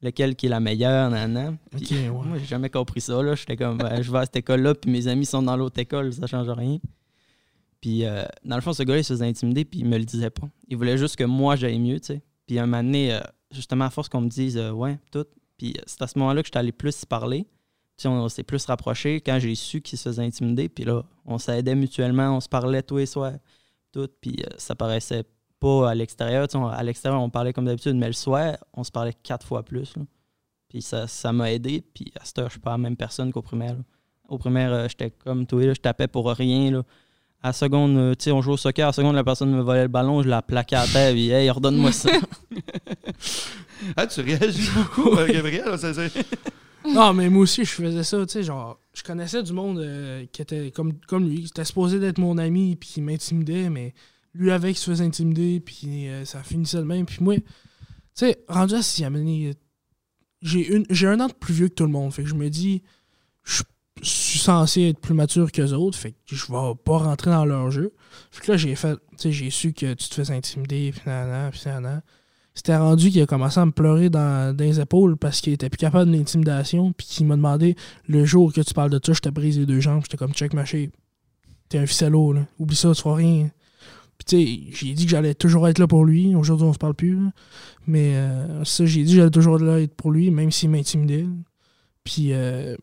Lequel 0.02 0.34
qui 0.34 0.46
est 0.46 0.48
la 0.48 0.58
meilleure, 0.58 1.10
nan, 1.10 1.58
Puis 1.70 1.84
Ok, 1.84 1.90
ouais. 1.92 2.08
moi, 2.08 2.38
j'ai 2.38 2.44
jamais 2.44 2.70
compris 2.70 3.00
ça. 3.00 3.22
Là. 3.22 3.36
J'étais 3.36 3.56
comme, 3.56 3.78
ben, 3.78 4.02
je 4.02 4.10
vais 4.10 4.18
à 4.18 4.24
cette 4.24 4.34
école-là, 4.34 4.74
puis 4.74 4.90
mes 4.90 5.06
amis 5.06 5.26
sont 5.26 5.42
dans 5.42 5.56
l'autre 5.56 5.78
école, 5.78 6.12
ça 6.12 6.26
change 6.26 6.50
rien. 6.50 6.78
Puis, 7.80 8.04
euh, 8.04 8.24
dans 8.44 8.56
le 8.56 8.62
fond, 8.62 8.72
ce 8.72 8.82
gars-là, 8.82 9.00
il 9.00 9.04
se 9.04 9.12
faisait 9.12 9.26
intimider, 9.26 9.64
puis 9.64 9.80
il 9.80 9.86
me 9.86 9.98
le 9.98 10.04
disait 10.04 10.30
pas. 10.30 10.48
Il 10.68 10.76
voulait 10.76 10.98
juste 10.98 11.14
que 11.16 11.24
moi, 11.24 11.54
j'aille 11.54 11.78
mieux, 11.78 12.00
tu 12.00 12.06
sais. 12.06 12.22
Puis, 12.46 12.58
un 12.58 12.66
moment 12.66 12.82
donné, 12.82 13.14
euh, 13.14 13.20
justement, 13.52 13.84
à 13.84 13.90
force 13.90 14.08
qu'on 14.08 14.22
me 14.22 14.28
dise, 14.28 14.56
euh, 14.56 14.72
ouais, 14.72 14.98
tout. 15.12 15.26
Puis, 15.56 15.74
c'est 15.86 16.02
à 16.02 16.08
ce 16.08 16.18
moment-là 16.18 16.42
que 16.42 16.46
j'étais 16.48 16.58
allé 16.58 16.72
plus 16.72 17.00
y 17.02 17.06
parler. 17.06 17.46
On, 18.06 18.28
s'est 18.28 18.42
plus 18.42 18.64
rapprochés 18.66 19.20
quand 19.20 19.38
j'ai 19.38 19.54
su 19.54 19.80
qu'il 19.80 19.98
se 19.98 20.08
faisait 20.08 20.22
intimider. 20.22 20.68
Puis 20.68 20.84
là, 20.84 21.02
on 21.24 21.38
s'aidait 21.38 21.74
mutuellement, 21.74 22.36
on 22.36 22.40
se 22.40 22.48
parlait 22.48 22.82
tous 22.82 22.98
les 22.98 23.06
soirs, 23.06 23.34
tout. 23.92 24.08
Puis, 24.20 24.36
euh, 24.40 24.54
ça 24.58 24.74
paraissait 24.74 25.24
pas 25.60 25.90
à 25.90 25.94
l'extérieur. 25.94 26.48
À 26.72 26.82
l'extérieur, 26.82 27.20
on 27.20 27.30
parlait 27.30 27.52
comme 27.52 27.66
d'habitude, 27.66 27.96
mais 27.96 28.08
le 28.08 28.12
soir, 28.12 28.56
on 28.74 28.84
se 28.84 28.90
parlait 28.90 29.14
quatre 29.22 29.46
fois 29.46 29.62
plus. 29.62 29.94
Puis 30.68 30.82
ça 30.82 31.06
ça 31.06 31.32
m'a 31.32 31.52
aidé. 31.52 31.84
Puis 31.94 32.12
à 32.20 32.24
cette 32.24 32.38
heure, 32.38 32.48
je 32.48 32.52
suis 32.52 32.60
pas 32.60 32.70
la 32.70 32.78
même 32.78 32.96
personne 32.96 33.32
qu'au 33.32 33.42
primaire. 33.42 33.76
Au 34.28 34.38
primaire, 34.38 34.72
euh, 34.72 34.88
j'étais 34.88 35.10
comme 35.10 35.46
toi, 35.46 35.74
je 35.74 35.80
tapais 35.80 36.08
pour 36.08 36.30
rien. 36.30 36.70
Là. 36.70 36.82
À 37.42 37.48
la 37.48 37.52
seconde, 37.52 37.96
euh, 37.96 38.14
tu 38.14 38.24
sais, 38.24 38.32
on 38.32 38.40
jouait 38.40 38.54
au 38.54 38.56
soccer, 38.56 38.86
à 38.86 38.88
la 38.88 38.92
seconde, 38.92 39.16
la 39.16 39.24
personne 39.24 39.50
me 39.50 39.60
volait 39.60 39.82
le 39.82 39.88
ballon, 39.88 40.22
je 40.22 40.28
la 40.28 40.42
plaquais 40.42 40.76
à 40.76 40.86
terre, 40.86 41.12
puis 41.12 41.30
hey, 41.30 41.50
redonne-moi 41.50 41.92
ça. 41.92 42.10
Ah, 43.96 44.06
tu 44.06 44.20
réagis 44.20 44.70
beaucoup, 44.70 45.16
Gabriel. 45.26 45.76
Non, 46.94 47.12
mais 47.14 47.28
moi 47.28 47.42
aussi, 47.42 47.64
je 47.64 47.70
faisais 47.70 48.02
ça, 48.04 48.24
tu 48.26 48.32
sais, 48.32 48.42
genre, 48.42 48.78
je 48.94 49.02
connaissais 49.02 49.42
du 49.42 49.52
monde 49.52 49.78
euh, 49.78 50.26
qui 50.32 50.42
était 50.42 50.70
comme, 50.70 50.94
comme 51.06 51.28
lui, 51.28 51.40
qui 51.42 51.46
était 51.46 51.64
supposé 51.64 51.98
d'être 52.00 52.18
mon 52.18 52.38
ami, 52.38 52.76
puis 52.76 52.88
qui 52.88 53.00
m'intimidait, 53.02 53.70
mais 53.70 53.94
lui 54.34 54.50
avec, 54.50 54.76
il 54.76 54.78
se 54.80 54.90
faisait 54.90 55.04
intimider, 55.04 55.60
puis 55.60 56.08
euh, 56.08 56.24
ça 56.24 56.42
finissait 56.42 56.78
de 56.78 56.82
même. 56.82 57.06
Puis 57.06 57.18
moi, 57.20 57.36
tu 57.36 57.42
sais, 58.14 58.44
rendu 58.48 58.74
à 58.74 58.82
sixième 58.82 59.14
année, 59.16 59.54
j'ai 60.42 60.66
une- 60.74 60.86
j'ai 60.90 61.06
un 61.06 61.20
an 61.20 61.28
de 61.28 61.32
plus 61.32 61.54
vieux 61.54 61.68
que 61.68 61.74
tout 61.74 61.84
le 61.84 61.90
monde, 61.90 62.12
fait 62.12 62.22
que 62.24 62.28
je 62.28 62.34
me 62.34 62.50
dis, 62.50 62.82
je 63.44 63.62
suis 64.02 64.38
censé 64.40 64.88
être 64.88 64.98
plus 65.00 65.14
mature 65.14 65.52
qu'eux 65.52 65.72
autres, 65.72 65.96
fait 65.98 66.12
que 66.12 66.34
je 66.34 66.46
vais 66.46 66.74
pas 66.84 66.98
rentrer 66.98 67.30
dans 67.30 67.44
leur 67.44 67.70
jeu. 67.70 67.92
Fait 68.30 68.44
que 68.44 68.52
là, 68.52 68.56
j'ai 68.58 68.74
fait, 68.74 68.96
tu 68.96 69.00
sais, 69.18 69.32
j'ai 69.32 69.50
su 69.50 69.72
que 69.72 69.94
tu 69.94 70.08
te 70.08 70.24
fais 70.24 70.32
intimider, 70.32 70.90
puis 70.92 71.02
nanana, 71.06 71.50
puis 71.52 71.60
nanana. 71.66 72.02
C'était 72.54 72.76
rendu 72.76 73.10
qu'il 73.10 73.22
a 73.22 73.26
commencé 73.26 73.58
à 73.58 73.66
me 73.66 73.70
pleurer 73.70 74.10
dans, 74.10 74.54
les 74.56 74.78
épaules 74.78 75.16
parce 75.16 75.40
qu'il 75.40 75.54
était 75.54 75.70
plus 75.70 75.78
capable 75.78 76.10
de 76.10 76.16
l'intimidation, 76.16 76.92
puis 76.92 77.06
qu'il 77.06 77.26
m'a 77.26 77.36
demandé 77.36 77.76
le 78.08 78.24
jour 78.24 78.52
que 78.52 78.60
tu 78.60 78.74
parles 78.74 78.90
de 78.90 79.00
ça, 79.02 79.12
je 79.14 79.20
te 79.20 79.28
brise 79.30 79.58
les 79.58 79.66
deux 79.66 79.80
jambes. 79.80 80.02
J'étais 80.02 80.18
comme 80.18 80.34
check 80.34 80.52
ma. 80.52 80.64
T'es 80.64 81.78
un 81.78 81.86
ficello, 81.86 82.34
là. 82.34 82.46
Oublie 82.58 82.76
ça, 82.76 82.92
tu 82.94 83.00
feras 83.00 83.16
rien. 83.16 83.50
Puis 84.18 84.26
tu 84.26 84.36
sais, 84.36 84.86
j'ai 84.86 84.92
dit 84.92 85.06
que 85.06 85.10
j'allais 85.10 85.34
toujours 85.34 85.66
être 85.68 85.78
là 85.78 85.86
pour 85.86 86.04
lui. 86.04 86.34
Aujourd'hui, 86.34 86.66
on 86.66 86.72
se 86.74 86.78
parle 86.78 86.94
plus. 86.94 87.18
Mais 87.86 88.14
euh, 88.16 88.64
ça, 88.64 88.84
j'ai 88.84 89.02
dit 89.04 89.12
que 89.12 89.16
j'allais 89.16 89.30
toujours 89.30 89.58
là 89.58 89.80
être 89.80 89.94
pour 89.94 90.10
lui, 90.10 90.30
même 90.30 90.50
s'il 90.50 90.68
m'intimidait. 90.68 91.26
Puis 92.04 92.32
euh, 92.32 92.76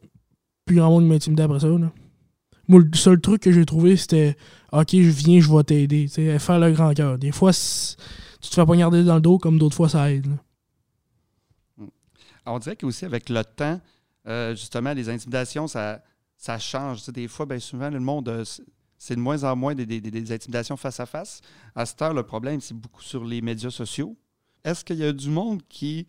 plus 0.65 0.77
grand 0.77 0.89
monde 0.89 1.05
m'intimidait 1.05 1.43
après 1.43 1.59
ça. 1.59 1.67
Moi, 2.67 2.81
le 2.81 2.97
seul 2.97 3.21
truc 3.21 3.43
que 3.43 3.51
j'ai 3.51 3.65
trouvé, 3.65 3.95
c'était 3.95 4.35
Ok, 4.71 4.89
je 4.93 5.09
viens, 5.09 5.39
je 5.39 5.51
vais 5.51 5.63
t'aider. 5.63 6.07
Faire 6.07 6.59
le 6.59 6.71
grand 6.71 6.93
cœur. 6.93 7.17
Des 7.17 7.31
fois, 7.31 7.51
tu 8.41 8.49
te 8.49 8.55
fais 8.55 8.65
poignarder 8.65 9.03
dans 9.03 9.15
le 9.15 9.21
dos, 9.21 9.37
comme 9.37 9.57
d'autres 9.59 9.75
fois, 9.75 9.89
ça 9.89 10.11
aide. 10.11 10.27
là. 10.27 11.85
On 12.45 12.57
dirait 12.59 12.75
qu'aussi 12.75 13.05
avec 13.05 13.29
le 13.29 13.43
temps, 13.43 13.79
euh, 14.27 14.55
justement, 14.55 14.93
les 14.93 15.09
intimidations, 15.09 15.67
ça, 15.67 16.01
ça 16.37 16.57
change. 16.57 16.99
Tu 16.99 17.03
sais, 17.05 17.11
des 17.11 17.27
fois, 17.27 17.45
bien 17.45 17.59
souvent, 17.59 17.89
le 17.89 17.99
monde, 17.99 18.27
euh, 18.29 18.43
c'est- 18.97 19.15
de 19.15 19.19
moins 19.19 19.43
en 19.43 19.55
moins 19.55 19.75
des, 19.75 19.85
des- 19.85 20.01
des- 20.01 20.31
intimidations 20.31 20.75
face 20.77 20.99
à 20.99 21.05
face. 21.05 21.41
À 21.75 21.85
cette 21.85 22.01
heure, 22.01 22.13
le 22.13 22.23
problème, 22.23 22.59
c'est 22.59 22.73
beaucoup 22.73 23.03
sur 23.03 23.23
les 23.23 23.41
médias 23.41 23.69
sociaux. 23.69 24.17
Est-ce 24.63 24.83
qu'il 24.83 24.97
y 24.97 25.03
a 25.05 25.13
du 25.13 25.29
monde 25.29 25.61
qui, 25.69 26.07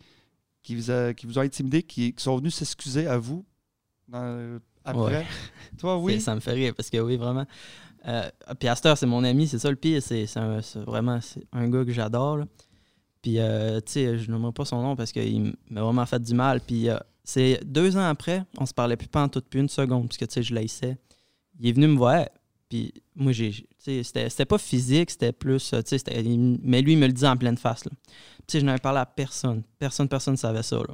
qui, 0.63 0.75
vous, 0.75 0.89
a, 0.91 1.13
qui 1.13 1.25
vous 1.27 1.37
a 1.39 1.43
intimidé, 1.43 1.83
qui, 1.83 2.13
qui 2.13 2.23
sont 2.23 2.35
venus 2.37 2.55
s'excuser 2.55 3.07
à 3.07 3.17
vous 3.17 3.45
dans- 4.07 4.59
après? 4.83 5.19
Ouais. 5.19 5.25
Toi, 5.77 5.97
oui? 5.99 6.19
Ça 6.21 6.33
me 6.35 6.39
fait 6.39 6.51
rire 6.53 6.73
parce 6.75 6.89
que 6.89 6.97
oui, 6.97 7.17
vraiment. 7.17 7.45
Euh, 8.07 8.29
puis 8.59 8.67
c'est 8.95 9.05
mon 9.05 9.23
ami, 9.23 9.47
c'est 9.47 9.59
ça 9.59 9.69
le 9.69 9.75
pire. 9.75 10.01
C'est 10.01 10.25
vraiment 10.75 11.19
un 11.53 11.69
gars 11.69 11.85
que 11.85 11.91
j'adore. 11.91 12.39
Puis, 13.21 13.39
euh, 13.39 13.79
tu 13.81 13.91
sais, 13.91 14.17
je 14.17 14.31
nommerai 14.31 14.51
pas 14.51 14.65
son 14.65 14.81
nom 14.81 14.95
parce 14.95 15.11
qu'il 15.11 15.55
m'a 15.69 15.81
vraiment 15.83 16.05
fait 16.05 16.21
du 16.21 16.33
mal. 16.33 16.59
Puis, 16.61 16.89
euh, 16.89 16.97
c'est 17.23 17.59
deux 17.63 17.95
ans 17.95 18.07
après, 18.09 18.43
on 18.57 18.65
se 18.65 18.73
parlait 18.73 18.97
plus 18.97 19.07
pas 19.07 19.21
en 19.21 19.29
toute 19.29 19.45
plus 19.45 19.59
une 19.59 19.69
seconde 19.69 20.07
parce 20.07 20.17
que, 20.17 20.25
tu 20.25 20.33
sais, 20.33 20.43
je 20.43 20.55
l'haïssais. 20.55 20.97
Il 21.59 21.69
est 21.69 21.73
venu 21.73 21.87
me 21.87 21.97
voir. 21.97 22.27
Puis, 22.67 22.93
moi, 23.15 23.31
j'ai. 23.31 23.51
Tu 23.51 23.67
sais, 24.03 24.03
c'était 24.03 24.45
pas 24.45 24.57
physique, 24.57 25.11
c'était 25.11 25.31
plus. 25.31 25.73
euh, 25.73 25.81
Tu 25.83 25.99
sais, 25.99 26.23
mais 26.63 26.81
lui, 26.81 26.93
il 26.93 26.97
me 26.97 27.05
le 27.05 27.13
disait 27.13 27.27
en 27.27 27.37
pleine 27.37 27.57
face. 27.57 27.83
Puis, 28.47 28.59
je 28.59 28.65
n'avais 28.65 28.79
parlé 28.79 28.99
à 28.99 29.05
personne. 29.05 29.61
Personne, 29.77 30.07
personne 30.07 30.33
ne 30.33 30.39
savait 30.39 30.63
ça. 30.63 30.77
Là. 30.77 30.93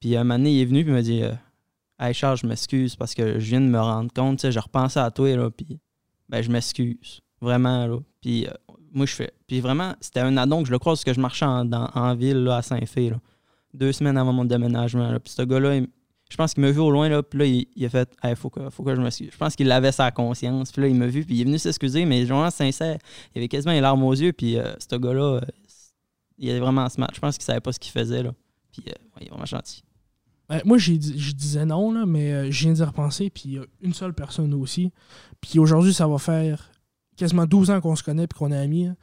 Puis, 0.00 0.16
un 0.16 0.24
moment 0.24 0.38
donné, 0.38 0.54
il 0.56 0.62
est 0.62 0.64
venu 0.64 0.82
puis 0.84 0.92
il 0.92 0.94
m'a 0.94 1.02
dit. 1.02 1.22
Hey 1.98 2.14
Charles, 2.14 2.38
je 2.38 2.46
m'excuse 2.48 2.96
parce 2.96 3.14
que 3.14 3.38
je 3.38 3.46
viens 3.50 3.60
de 3.60 3.66
me 3.66 3.78
rendre 3.78 4.12
compte, 4.12 4.38
tu 4.38 4.42
sais, 4.42 4.50
je 4.50 4.58
repensais 4.58 4.98
à 4.98 5.12
toi, 5.12 5.36
là, 5.36 5.50
puis 5.50 5.78
ben, 6.28 6.42
je 6.42 6.50
m'excuse. 6.50 7.20
Vraiment, 7.40 7.86
là. 7.86 7.98
Puis 8.20 8.46
euh, 8.46 8.52
moi, 8.92 9.06
je 9.06 9.14
fais. 9.14 9.32
Puis 9.46 9.60
vraiment, 9.60 9.94
c'était 10.00 10.20
un 10.20 10.36
addon 10.36 10.62
que 10.62 10.68
je 10.68 10.72
le 10.72 10.78
crois 10.78 10.92
parce 10.92 11.04
que 11.04 11.12
je 11.12 11.20
marchais 11.20 11.46
en, 11.46 12.14
ville, 12.14 12.44
là, 12.44 12.56
à 12.58 12.62
Saint-Fé. 12.62 13.12
Deux 13.74 13.92
semaines 13.92 14.18
avant 14.18 14.32
mon 14.32 14.44
déménagement. 14.44 15.18
Puis 15.18 15.32
ce 15.32 15.42
gars-là, 15.42 15.80
je 16.32 16.36
pense 16.36 16.54
qu'il 16.54 16.62
m'a 16.62 16.70
vu 16.70 16.80
au 16.80 16.90
loin, 16.90 17.08
là, 17.08 17.22
puis 17.22 17.38
là, 17.38 17.44
il, 17.44 17.84
a 17.84 17.88
fait 17.88 18.08
Hey, 18.22 18.34
faut 18.36 18.48
que, 18.48 18.70
faut 18.70 18.82
que 18.82 18.94
je 18.94 19.00
m'excuse. 19.00 19.30
Je 19.30 19.36
pense 19.36 19.54
qu'il 19.54 19.70
avait 19.70 19.92
sa 19.92 20.10
conscience, 20.10 20.72
puis 20.72 20.82
là, 20.82 20.88
il 20.88 20.94
m'a 20.94 21.06
vu, 21.06 21.24
puis 21.24 21.36
il 21.36 21.40
est 21.42 21.44
venu 21.44 21.58
s'excuser, 21.58 22.04
mais 22.06 22.24
vraiment 22.24 22.50
sincère. 22.50 22.96
Il 23.34 23.38
avait 23.38 23.48
quasiment 23.48 23.72
les 23.72 23.80
larmes 23.80 24.02
aux 24.02 24.14
yeux, 24.14 24.32
puis 24.32 24.56
euh, 24.56 24.72
ce 24.78 24.96
gars-là, 24.96 25.22
euh, 25.22 25.40
il 26.38 26.48
est 26.48 26.58
vraiment 26.58 26.88
smart. 26.88 27.10
Je 27.14 27.20
pense 27.20 27.36
qu'il 27.36 27.44
savait 27.44 27.60
pas 27.60 27.72
ce 27.72 27.78
qu'il 27.78 27.92
faisait, 27.92 28.22
là. 28.22 28.32
Puis 28.72 28.82
ouais, 28.86 28.94
il 29.20 29.26
est 29.26 29.30
vraiment 29.30 29.44
gentil. 29.44 29.82
Euh, 30.52 30.60
moi, 30.64 30.78
je 30.78 30.92
disais 30.92 31.64
non, 31.64 31.92
là, 31.92 32.04
mais 32.06 32.32
euh, 32.32 32.50
je 32.50 32.64
viens 32.64 32.72
d'y 32.72 32.82
repenser, 32.82 33.30
puis 33.30 33.42
il 33.46 33.52
y 33.54 33.58
a 33.58 33.62
une 33.80 33.94
seule 33.94 34.12
personne 34.14 34.52
aussi. 34.54 34.92
Puis 35.40 35.58
aujourd'hui, 35.58 35.94
ça 35.94 36.06
va 36.06 36.18
faire 36.18 36.70
quasiment 37.16 37.46
12 37.46 37.70
ans 37.70 37.80
qu'on 37.80 37.96
se 37.96 38.02
connaît 38.02 38.26
puis 38.26 38.38
qu'on 38.38 38.52
est 38.52 38.56
amis. 38.56 38.86
hein. 38.86 38.96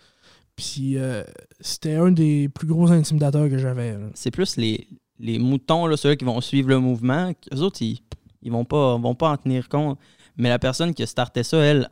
Puis 0.55 0.97
euh, 0.97 1.23
c'était 1.61 1.95
un 1.95 2.11
des 2.11 2.49
plus 2.49 2.67
gros 2.67 2.91
intimidateurs 2.91 3.49
que 3.49 3.57
j'avais. 3.57 3.97
c'est 4.13 4.31
plus 4.31 4.57
les, 4.57 4.87
les 5.17 5.39
moutons, 5.39 5.85
là, 5.85 5.95
ceux 5.95 6.15
qui 6.15 6.25
vont 6.25 6.41
suivre 6.41 6.69
le 6.69 6.79
mouvement. 6.79 7.31
Eux 7.53 7.61
autres, 7.61 7.81
ils, 7.81 7.99
ils 8.41 8.51
vont 8.51 8.65
pas, 8.65 8.97
vont 8.97 9.15
pas 9.15 9.29
en 9.31 9.37
tenir 9.37 9.69
compte. 9.69 9.97
Mais 10.35 10.49
la 10.49 10.59
personne 10.59 10.93
qui 10.93 11.03
a 11.03 11.07
starté 11.07 11.43
ça, 11.43 11.57
elle, 11.57 11.87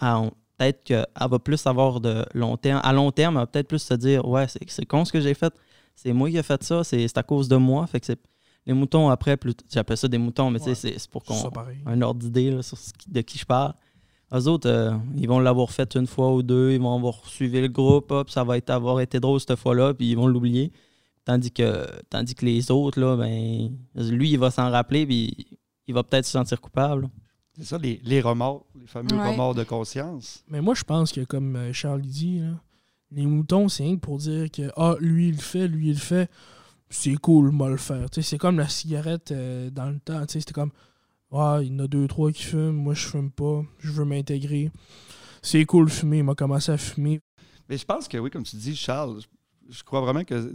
peut-être 0.58 0.84
qu'elle 0.84 1.06
va 1.20 1.40
plus 1.40 1.66
avoir 1.66 2.00
de 2.02 2.26
long 2.34 2.58
terme. 2.58 2.82
À 2.84 2.92
long 2.94 3.12
terme, 3.12 3.36
elle 3.36 3.42
va 3.42 3.48
peut-être 3.48 3.68
plus 3.68 3.80
se 3.82 3.94
dire 3.94 4.28
Ouais, 4.28 4.48
c'est, 4.48 4.86
con 4.86 5.06
ce 5.06 5.12
que 5.12 5.22
j'ai 5.22 5.34
fait. 5.34 5.54
C'est 5.96 6.14
moi 6.14 6.30
qui 6.30 6.38
ai 6.38 6.44
fait 6.44 6.62
ça, 6.64 6.84
c'est, 6.84 7.08
c'est 7.08 7.18
à 7.18 7.24
cause 7.24 7.48
de 7.48 7.56
moi. 7.56 7.88
Fait 7.88 8.00
que 8.00 8.06
c'est. 8.06 8.20
Les 8.68 8.74
moutons, 8.74 9.10
après, 9.10 9.36
plus, 9.38 9.54
j'appelle 9.72 9.98
ça 9.98 10.08
des 10.08 10.18
moutons, 10.20 10.52
mais 10.52 10.60
tu 10.60 10.66
sais, 10.76 10.88
Ouais. 10.90 10.96
c'est, 11.00 11.10
pour 11.10 11.24
qu'on 11.24 11.36
un 11.86 12.02
ordre 12.02 12.20
d'idée 12.20 12.62
sur 12.62 12.78
ce 12.78 12.94
qui- 12.94 13.10
de 13.10 13.22
qui 13.22 13.38
je 13.40 13.46
parle. 13.46 13.74
Eux 14.34 14.48
autres, 14.48 14.70
euh, 14.70 14.92
ils 15.16 15.28
vont 15.28 15.40
l'avoir 15.40 15.72
fait 15.72 15.96
une 15.96 16.06
fois 16.06 16.34
ou 16.34 16.44
deux, 16.44 16.74
ils 16.74 16.82
vont 16.82 16.94
avoir 16.96 17.26
suivi 17.26 17.62
le 17.62 17.70
groupe, 17.70 18.12
hop, 18.12 18.30
ça 18.30 18.44
va 18.44 18.58
être, 18.58 18.70
avoir 18.70 19.00
été 19.00 19.20
drôle 19.22 19.40
cette 19.40 19.56
fois-là, 19.56 19.94
puis 19.94 20.12
ils 20.12 20.16
vont 20.16 20.28
l'oublier. 20.28 20.72
Tandis 21.24 21.50
que, 21.52 21.88
tandis 22.10 22.36
que 22.36 22.46
les 22.46 22.70
autres, 22.70 23.00
là, 23.00 23.16
ben, 23.16 23.72
lui, 23.96 24.32
il 24.32 24.38
va 24.38 24.52
s'en 24.52 24.70
rappeler, 24.70 25.06
puis 25.06 25.48
il 25.88 25.94
va 25.94 26.04
peut-être 26.04 26.26
se 26.26 26.32
sentir 26.32 26.60
coupable. 26.60 27.10
C'est 27.58 27.64
ça, 27.64 27.78
les, 27.78 28.02
les 28.04 28.20
remords, 28.22 28.66
les 28.80 28.86
fameux 28.86 29.08
Ouais. 29.14 29.32
remords 29.32 29.56
de 29.56 29.64
conscience. 29.64 30.44
Mais 30.50 30.62
moi, 30.62 30.74
je 30.76 30.84
pense 30.84 31.12
que, 31.14 31.22
comme 31.22 31.56
euh, 31.56 31.72
Charles 31.74 32.02
dit, 32.02 32.40
là, 32.40 32.52
les 33.12 33.26
moutons, 33.26 33.70
c'est 33.70 33.84
rien 33.84 33.96
que 33.96 34.02
pour 34.02 34.18
dire 34.18 34.52
que 34.52 34.70
ah, 34.76 34.96
lui, 35.00 35.30
il 35.30 35.36
le 35.36 35.42
fait, 35.42 35.68
lui, 35.70 35.88
il 35.88 35.94
le 35.94 36.00
fait. 36.00 36.30
C'est 36.90 37.16
cool, 37.16 37.52
moi, 37.52 37.70
le 37.70 37.78
faire. 37.78 38.08
C'est 38.12 38.38
comme 38.38 38.58
la 38.58 38.70
cigarette 38.70 39.32
euh, 39.32 39.70
dans 39.70 39.90
le 39.90 40.00
temps. 40.00 40.24
C'était 40.28 40.54
comme 40.54 40.72
il 41.32 41.68
y 41.68 41.72
en 41.72 41.80
a 41.80 41.88
deux, 41.88 42.08
trois 42.08 42.32
qui 42.32 42.44
fument, 42.44 42.72
moi, 42.72 42.94
je 42.94 43.08
fume 43.08 43.32
pas, 43.32 43.64
je 43.80 43.92
veux 43.92 44.06
m'intégrer. 44.06 44.72
C'est 45.42 45.66
cool 45.66 45.90
fumer, 45.90 46.20
il 46.20 46.24
m'a 46.24 46.36
commencé 46.36 46.72
à 46.72 46.78
fumer. 46.78 47.20
Mais 47.70 47.78
je 47.78 47.86
pense 47.86 48.08
que 48.08 48.18
oui, 48.18 48.30
comme 48.30 48.44
tu 48.44 48.56
dis, 48.56 48.76
Charles, 48.76 49.22
je, 49.70 49.84
crois 49.84 50.02
vraiment 50.02 50.24
que 50.24 50.54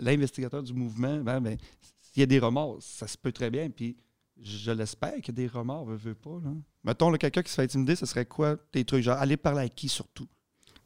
l'investigateur 0.00 0.62
du 0.62 0.72
mouvement, 0.72 1.18
ben, 1.18 1.40
ben, 1.40 1.58
s'il 2.00 2.20
y 2.20 2.22
a 2.22 2.26
des 2.26 2.38
remords, 2.38 2.78
ça 2.80 3.06
se 3.06 3.18
peut 3.18 3.32
très 3.32 3.50
bien. 3.50 3.68
Puis 3.68 3.96
je 4.40 4.70
l'espère 4.72 5.14
qu'il 5.16 5.28
y 5.28 5.30
a 5.42 5.46
des 5.46 5.46
remords, 5.46 5.84
veut, 5.84 5.96
veut 5.96 6.14
pas. 6.14 6.40
Là. 6.42 6.50
Mettons, 6.82 7.12
quelqu'un 7.12 7.42
qui 7.42 7.50
se 7.50 7.56
fait 7.56 7.62
intimider, 7.62 7.96
ce 7.96 8.06
serait 8.06 8.26
quoi 8.26 8.56
tes 8.56 8.84
trucs? 8.84 9.02
Genre, 9.02 9.18
aller 9.18 9.36
parler 9.36 9.62
à 9.62 9.68
qui 9.68 9.88
surtout? 9.88 10.28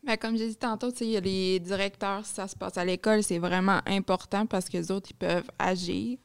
Ben, 0.04 0.16
comme 0.16 0.36
j'ai 0.36 0.48
dit 0.48 0.56
tantôt, 0.56 0.90
il 1.00 1.10
y 1.10 1.16
a 1.16 1.20
les 1.20 1.58
directeurs, 1.60 2.24
si 2.24 2.34
ça 2.34 2.48
se 2.48 2.56
passe 2.56 2.78
à 2.78 2.84
l'école, 2.84 3.22
c'est 3.22 3.38
vraiment 3.38 3.80
important 3.86 4.46
parce 4.46 4.68
que 4.68 4.76
les 4.76 4.90
autres, 4.90 5.08
ils 5.10 5.16
peuvent 5.16 5.50
agir 5.58 6.18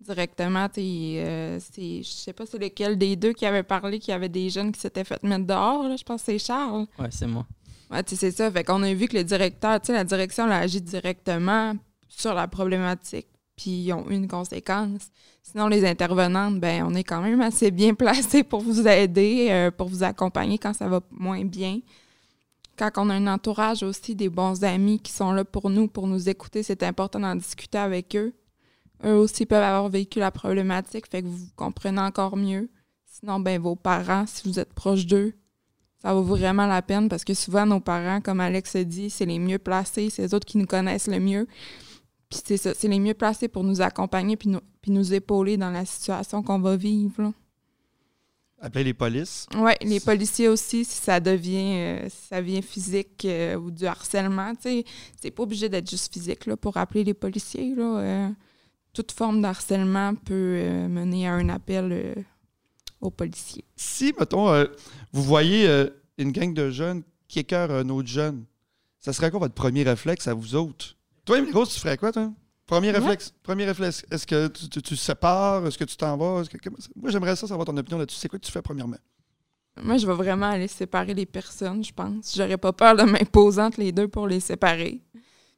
directement. 0.00 0.68
euh, 0.76 1.58
je 1.58 2.02
sais 2.02 2.32
pas 2.32 2.44
c'est 2.46 2.58
lequel 2.58 2.98
des 2.98 3.16
deux 3.16 3.32
qui 3.32 3.46
avait 3.46 3.62
parlé 3.62 3.98
qu'il 3.98 4.12
y 4.12 4.14
avait 4.14 4.28
des 4.28 4.50
jeunes 4.50 4.72
qui 4.72 4.80
s'étaient 4.80 5.04
fait 5.04 5.22
mettre 5.22 5.46
dehors. 5.46 5.88
là. 5.88 5.96
Je 5.96 6.04
pense 6.04 6.22
que 6.22 6.32
c'est 6.32 6.38
Charles. 6.38 6.86
Ouais, 6.98 7.08
c'est 7.10 7.26
moi. 7.26 7.46
Ouais, 7.90 8.02
tu 8.02 8.16
sais, 8.16 8.30
c'est 8.30 8.36
ça. 8.36 8.50
Fait 8.50 8.64
qu'on 8.64 8.82
a 8.82 8.92
vu 8.92 9.06
que 9.08 9.16
le 9.16 9.24
directeur, 9.24 9.80
la 9.88 10.04
direction, 10.04 10.46
elle 10.46 10.52
a 10.52 10.58
agi 10.58 10.80
directement 10.80 11.74
sur 12.08 12.34
la 12.34 12.48
problématique. 12.48 13.28
Puis 13.56 13.70
ils 13.70 13.92
ont 13.92 14.08
eu 14.10 14.14
une 14.14 14.26
conséquence. 14.28 15.02
Sinon, 15.42 15.68
les 15.68 15.86
intervenantes, 15.86 16.58
ben, 16.58 16.84
on 16.84 16.94
est 16.94 17.04
quand 17.04 17.22
même 17.22 17.40
assez 17.40 17.70
bien 17.70 17.94
placés 17.94 18.42
pour 18.42 18.60
vous 18.60 18.86
aider, 18.88 19.48
euh, 19.50 19.70
pour 19.70 19.88
vous 19.88 20.02
accompagner 20.02 20.58
quand 20.58 20.72
ça 20.74 20.88
va 20.88 21.00
moins 21.10 21.44
bien. 21.44 21.80
Quand 22.76 22.90
on 22.96 23.10
a 23.10 23.14
un 23.14 23.26
entourage 23.26 23.82
aussi, 23.82 24.14
des 24.14 24.28
bons 24.28 24.64
amis 24.64 24.98
qui 24.98 25.12
sont 25.12 25.32
là 25.32 25.44
pour 25.44 25.70
nous, 25.70 25.88
pour 25.88 26.06
nous 26.06 26.28
écouter, 26.28 26.62
c'est 26.62 26.82
important 26.82 27.20
d'en 27.20 27.36
discuter 27.36 27.78
avec 27.78 28.16
eux. 28.16 28.34
Eux 29.04 29.14
aussi 29.14 29.46
peuvent 29.46 29.62
avoir 29.62 29.88
vécu 29.88 30.18
la 30.18 30.30
problématique, 30.30 31.06
fait 31.08 31.22
que 31.22 31.28
vous 31.28 31.46
comprenez 31.56 32.00
encore 32.00 32.36
mieux. 32.36 32.70
Sinon, 33.06 33.38
ben, 33.38 33.60
vos 33.60 33.76
parents, 33.76 34.24
si 34.26 34.48
vous 34.48 34.58
êtes 34.58 34.72
proche 34.72 35.06
d'eux, 35.06 35.34
ça 36.02 36.12
vaut 36.12 36.22
vraiment 36.22 36.66
la 36.66 36.82
peine 36.82 37.08
parce 37.08 37.24
que 37.24 37.32
souvent, 37.32 37.64
nos 37.64 37.80
parents, 37.80 38.20
comme 38.20 38.40
Alex 38.40 38.76
a 38.76 38.84
dit, 38.84 39.08
c'est 39.08 39.24
les 39.24 39.38
mieux 39.38 39.58
placés, 39.58 40.10
c'est 40.10 40.26
eux 40.26 40.34
autres 40.34 40.46
qui 40.46 40.58
nous 40.58 40.66
connaissent 40.66 41.06
le 41.06 41.20
mieux. 41.20 41.46
Puis 42.28 42.40
c'est 42.44 42.56
ça, 42.56 42.74
c'est 42.74 42.88
les 42.88 42.98
mieux 42.98 43.14
placés 43.14 43.48
pour 43.48 43.64
nous 43.64 43.80
accompagner 43.80 44.36
puis 44.36 44.50
nous, 44.88 45.14
épauler 45.14 45.56
dans 45.56 45.70
la 45.70 45.84
situation 45.84 46.42
qu'on 46.42 46.58
va 46.58 46.76
vivre. 46.76 47.32
Appeler 48.64 48.84
les 48.84 48.94
polices. 48.94 49.46
Oui, 49.56 49.72
les 49.82 50.00
policiers 50.00 50.48
aussi, 50.48 50.84
si 50.86 50.96
ça 50.96 51.20
devient, 51.20 51.76
euh, 51.76 52.08
si 52.08 52.28
ça 52.28 52.40
devient 52.40 52.62
physique 52.62 53.24
euh, 53.26 53.56
ou 53.56 53.70
du 53.70 53.84
harcèlement, 53.84 54.54
tu 54.54 54.62
sais, 54.62 54.84
c'est 55.20 55.30
pas 55.30 55.42
obligé 55.42 55.68
d'être 55.68 55.88
juste 55.88 56.12
physique 56.12 56.46
là, 56.46 56.56
pour 56.56 56.76
appeler 56.78 57.04
les 57.04 57.12
policiers. 57.12 57.74
Là, 57.74 57.98
euh, 58.00 58.30
toute 58.94 59.12
forme 59.12 59.42
de 59.42 59.46
harcèlement 59.46 60.14
peut 60.14 60.88
mener 60.88 61.28
à 61.28 61.34
un 61.34 61.48
appel 61.50 62.24
aux 63.00 63.10
policiers. 63.10 63.64
Si, 63.76 64.14
mettons, 64.18 64.64
vous 65.12 65.22
voyez 65.22 65.88
une 66.16 66.30
gang 66.30 66.54
de 66.54 66.70
jeunes 66.70 67.02
qui 67.26 67.40
écœurent 67.40 67.72
un 67.72 67.88
autre 67.88 68.08
jeune, 68.08 68.44
ça 69.00 69.12
serait 69.12 69.30
quoi 69.30 69.40
votre 69.40 69.54
premier 69.54 69.82
réflexe 69.82 70.28
à 70.28 70.34
vous 70.34 70.54
autres? 70.54 70.96
Toi, 71.24 71.38
Emilio, 71.38 71.66
tu 71.66 71.80
ferais 71.80 71.98
quoi, 71.98 72.12
toi? 72.12 72.32
Premier 72.66 72.88
Ouais. 72.92 72.98
réflexe. 72.98 73.32
Premier 73.42 73.64
réflexe. 73.66 74.04
Est-ce 74.10 74.26
que 74.26 74.46
tu, 74.48 74.68
tu, 74.68 74.80
tu 74.82 74.96
sépares? 74.96 75.66
Est-ce 75.66 75.76
que 75.78 75.84
tu 75.84 75.96
t'en 75.96 76.16
vas? 76.16 76.44
Que- 76.46 76.70
Moi, 76.96 77.10
j'aimerais 77.10 77.36
ça 77.36 77.46
savoir 77.46 77.66
ton 77.66 77.76
opinion 77.76 77.98
là-dessus. 77.98 78.18
C'est 78.18 78.28
quoi 78.28 78.38
que 78.38 78.44
tu 78.44 78.52
fais 78.52 78.62
premièrement? 78.62 78.96
Moi, 79.82 79.96
je 79.98 80.06
vais 80.06 80.14
vraiment 80.14 80.46
aller 80.50 80.68
séparer 80.68 81.14
les 81.14 81.26
personnes, 81.26 81.82
je 81.84 81.92
pense. 81.92 82.34
J'aurais 82.36 82.56
pas 82.56 82.72
peur 82.72 82.96
de 82.96 83.02
m'imposer 83.02 83.60
entre 83.60 83.80
les 83.80 83.92
deux 83.92 84.08
pour 84.08 84.26
les 84.28 84.40
séparer. 84.40 85.02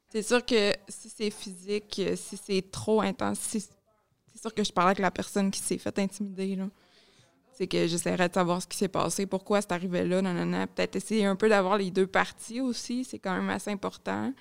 C'est 0.09 0.23
sûr 0.23 0.43
que 0.45 0.73
si 0.87 1.09
c'est 1.09 1.29
physique, 1.29 2.01
si 2.15 2.37
c'est 2.37 2.71
trop 2.71 3.01
intense, 3.01 3.39
si- 3.39 3.61
c'est 3.61 4.41
sûr 4.41 4.53
que 4.53 4.63
je 4.63 4.71
parle 4.71 4.87
avec 4.89 4.99
la 4.99 5.11
personne 5.11 5.51
qui 5.51 5.59
s'est 5.59 5.77
fait 5.77 5.97
intimider. 5.99 6.55
là. 6.55 6.67
C'est 7.53 7.67
que 7.67 7.87
j'essaierais 7.87 8.29
de 8.29 8.33
savoir 8.33 8.61
ce 8.61 8.67
qui 8.67 8.77
s'est 8.77 8.87
passé, 8.87 9.25
pourquoi 9.25 9.61
c'est 9.61 9.71
arrivé 9.71 10.03
là, 10.03 10.21
non, 10.21 10.33
non, 10.33 10.45
non. 10.45 10.67
Peut-être 10.67 10.95
essayer 10.95 11.25
un 11.25 11.35
peu 11.35 11.49
d'avoir 11.49 11.77
les 11.77 11.89
deux 11.89 12.05
parties 12.05 12.61
aussi, 12.61 13.03
c'est 13.03 13.17
quand 13.19 13.33
même 13.35 13.49
assez 13.49 13.71
important. 13.71 14.31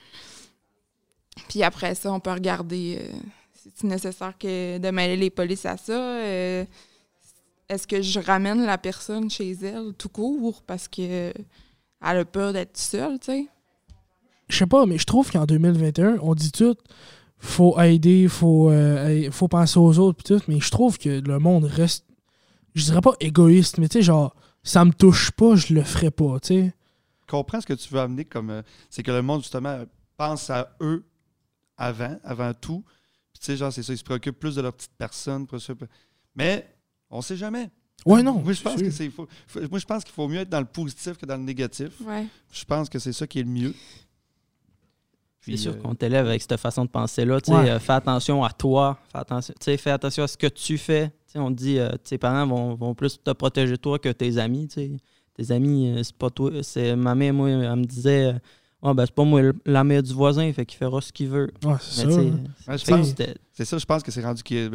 Puis 1.48 1.62
après 1.62 1.94
ça, 1.94 2.12
on 2.12 2.20
peut 2.20 2.32
regarder 2.32 2.98
euh, 3.00 3.16
si 3.54 3.70
c'est 3.74 3.86
nécessaire 3.86 4.36
que 4.38 4.78
de 4.78 4.90
mêler 4.90 5.16
les 5.16 5.30
polices 5.30 5.66
à 5.66 5.76
ça. 5.76 5.92
euh, 5.92 6.64
est-ce 7.68 7.86
que 7.86 8.00
je 8.00 8.20
ramène 8.20 8.64
la 8.64 8.78
personne 8.78 9.28
chez 9.28 9.50
elle 9.62 9.92
tout 9.98 10.08
court 10.08 10.62
parce 10.66 10.86
que 10.86 11.32
elle 11.32 12.18
a 12.18 12.24
peur 12.24 12.52
d'être 12.52 12.76
seule, 12.76 13.18
tu 13.18 13.26
sais? 13.26 13.46
Je 14.48 14.56
sais 14.58 14.66
pas, 14.66 14.86
mais 14.86 14.98
je 14.98 15.04
trouve 15.06 15.30
qu'en 15.32 15.44
2021, 15.44 16.18
on 16.22 16.34
dit 16.34 16.52
tout. 16.52 16.76
Faut 17.38 17.78
aider, 17.80 18.28
faut, 18.28 18.70
euh, 18.70 19.28
faut 19.32 19.48
penser 19.48 19.78
aux 19.80 19.98
autres, 19.98 20.18
pis 20.18 20.24
tout. 20.24 20.40
Mais 20.46 20.60
je 20.60 20.70
trouve 20.70 20.96
que 20.98 21.08
le 21.20 21.38
monde 21.40 21.64
reste. 21.64 22.06
Je 22.74 22.84
dirais 22.84 23.00
pas 23.00 23.14
égoïste, 23.18 23.78
mais 23.78 23.88
tu 23.88 23.98
sais, 23.98 24.02
genre, 24.02 24.36
ça 24.62 24.84
me 24.84 24.92
touche 24.92 25.32
pas, 25.32 25.56
je 25.56 25.74
le 25.74 25.82
ferai 25.82 26.10
pas, 26.12 26.38
tu 26.40 26.48
sais. 26.48 26.74
comprends 27.26 27.60
ce 27.60 27.66
que 27.66 27.72
tu 27.74 27.92
veux 27.92 28.00
amener 28.00 28.24
comme. 28.24 28.50
euh, 28.50 28.62
c'est 28.90 29.02
que 29.02 29.10
le 29.10 29.22
monde, 29.22 29.42
justement, 29.42 29.80
pense 30.16 30.48
à 30.50 30.76
eux 30.80 31.04
avant, 31.76 32.18
avant 32.24 32.52
tout. 32.54 32.84
Puis, 33.32 33.40
tu 33.40 33.46
sais, 33.46 33.56
genre, 33.56 33.72
c'est 33.72 33.82
ça, 33.82 33.92
ils 33.92 33.98
se 33.98 34.04
préoccupent 34.04 34.38
plus 34.38 34.54
de 34.56 34.62
leur 34.62 34.72
petite 34.72 34.94
personne. 34.96 35.46
pour 35.46 35.60
ça. 35.60 35.74
Mais 36.34 36.66
on 37.10 37.20
sait 37.22 37.36
jamais. 37.36 37.70
Ouais, 38.04 38.22
non. 38.22 38.40
Moi, 38.40 38.52
je 38.52 38.62
pense 38.62 38.80
que 38.80 38.90
c'est. 38.90 39.10
faut- 39.10 39.26
faut- 39.46 39.60
moi, 39.70 39.78
je 39.78 39.84
pense 39.86 40.04
qu'il 40.04 40.12
faut 40.14 40.28
mieux 40.28 40.40
être 40.40 40.48
dans 40.50 40.60
le 40.60 40.66
positif 40.66 41.16
que 41.16 41.26
dans 41.26 41.36
le 41.36 41.42
négatif. 41.42 42.00
Ouais. 42.02 42.26
Je 42.52 42.64
pense 42.64 42.88
que 42.88 42.98
c'est 42.98 43.12
ça 43.12 43.26
qui 43.26 43.40
est 43.40 43.42
le 43.42 43.48
mieux. 43.50 43.74
C'est 45.40 45.56
sûr 45.56 45.72
euh, 45.72 45.76
qu'on 45.76 45.94
t'élève 45.94 46.26
avec 46.26 46.42
cette 46.42 46.56
façon 46.56 46.84
de 46.84 46.90
penser-là. 46.90 47.36
Ouais. 47.48 47.70
euh, 47.70 47.78
fais 47.78 47.92
attention 47.92 48.42
à 48.42 48.50
toi. 48.50 48.98
Fais 49.12 49.18
attention, 49.18 49.54
tu 49.60 49.64
sais, 49.64 49.76
fais 49.76 49.90
attention 49.92 50.24
à 50.24 50.28
ce 50.28 50.36
que 50.36 50.48
tu 50.48 50.76
fais. 50.76 51.08
Tu 51.08 51.32
sais, 51.32 51.38
on 51.38 51.50
te 51.50 51.54
dit, 51.58 51.78
euh, 51.78 51.90
tes 52.02 52.18
parents 52.18 52.46
vont, 52.46 52.74
vont 52.74 52.94
plus 52.94 53.22
te 53.22 53.30
protéger 53.30 53.78
toi 53.78 53.98
que 53.98 54.08
tes 54.08 54.38
amis. 54.38 54.66
tu 54.66 54.74
sais. 54.74 54.96
Tes 55.34 55.52
amis, 55.52 55.90
euh, 55.90 56.02
c'est 56.02 56.16
pas 56.16 56.30
toi. 56.30 56.50
C'est 56.62 56.96
ma 56.96 57.14
mère, 57.14 57.32
moi, 57.32 57.48
elle 57.50 57.76
me 57.76 57.84
disait, 57.84 58.34
euh, 58.84 58.88
Ah, 58.90 58.94
ben, 58.94 59.04
c'est 59.06 59.14
pas 59.14 59.24
moi 59.24 59.40
la 59.64 59.84
mère 59.84 60.02
du 60.02 60.12
voisin, 60.12 60.52
fait 60.52 60.66
qu'il 60.66 60.78
fera 60.78 61.00
ce 61.00 61.12
qu'il 61.12 61.28
veut. 61.28 61.50
Ouais, 61.64 61.74
c'est 61.80 62.02
ça. 62.02 62.06
Ouais, 62.20 62.32
je 62.78 62.84
fait 62.84 62.92
pense- 62.92 63.08
c'était- 63.08 63.34
C'est 63.52 63.64
ça, 63.64 63.78
je 63.78 63.86
pense 63.86 64.02
que 64.02 64.10
c'est 64.10 64.22
rendu 64.22 64.42
qu'il 64.42 64.70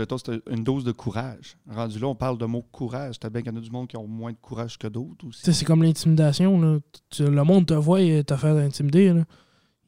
une 0.50 0.64
dose 0.64 0.84
de 0.84 0.92
courage. 0.92 1.56
Rendu 1.70 2.00
là, 2.00 2.08
on 2.08 2.16
parle 2.16 2.38
de 2.40 2.46
mot 2.46 2.64
courage. 2.72 3.20
T'as 3.20 3.30
bien 3.30 3.42
qu'il 3.44 3.52
y 3.52 3.56
en 3.56 3.60
a 3.60 3.62
du 3.62 3.70
monde 3.70 3.88
qui 3.88 3.96
ont 3.98 4.08
moins 4.08 4.32
de 4.32 4.38
courage 4.42 4.78
que 4.80 4.88
d'autres 4.88 5.28
aussi. 5.28 5.54
C'est 5.54 5.66
comme 5.66 5.84
l'intimidation. 5.84 6.82
Le 7.20 7.44
monde 7.44 7.68
te 7.68 7.74
voit 7.76 8.02
et 8.02 8.24
te 8.24 8.36
faire 8.36 8.56
intimider. 8.56 9.14
Là. 9.14 9.24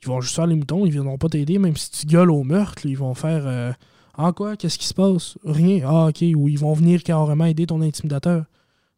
Ils 0.03 0.07
vont 0.07 0.21
juste 0.21 0.35
faire 0.35 0.45
les 0.47 0.55
moutons, 0.55 0.85
ils 0.85 0.91
viendront 0.91 1.17
pas 1.17 1.29
t'aider. 1.29 1.57
Même 1.57 1.75
si 1.75 1.89
tu 1.89 2.05
gueules 2.05 2.29
au 2.29 2.43
meurtre, 2.43 2.81
là, 2.85 2.91
ils 2.91 2.97
vont 2.97 3.13
faire 3.15 3.47
euh, 3.47 3.71
Ah 4.15 4.31
quoi, 4.31 4.55
qu'est-ce 4.57 4.77
qui 4.77 4.85
se 4.85 4.93
passe? 4.93 5.37
Rien. 5.43 5.81
Ah 5.87 6.07
ok. 6.09 6.21
Ou 6.35 6.47
ils 6.49 6.59
vont 6.59 6.73
venir 6.73 7.01
carrément 7.03 7.45
aider 7.45 7.65
ton 7.65 7.81
intimidateur. 7.81 8.45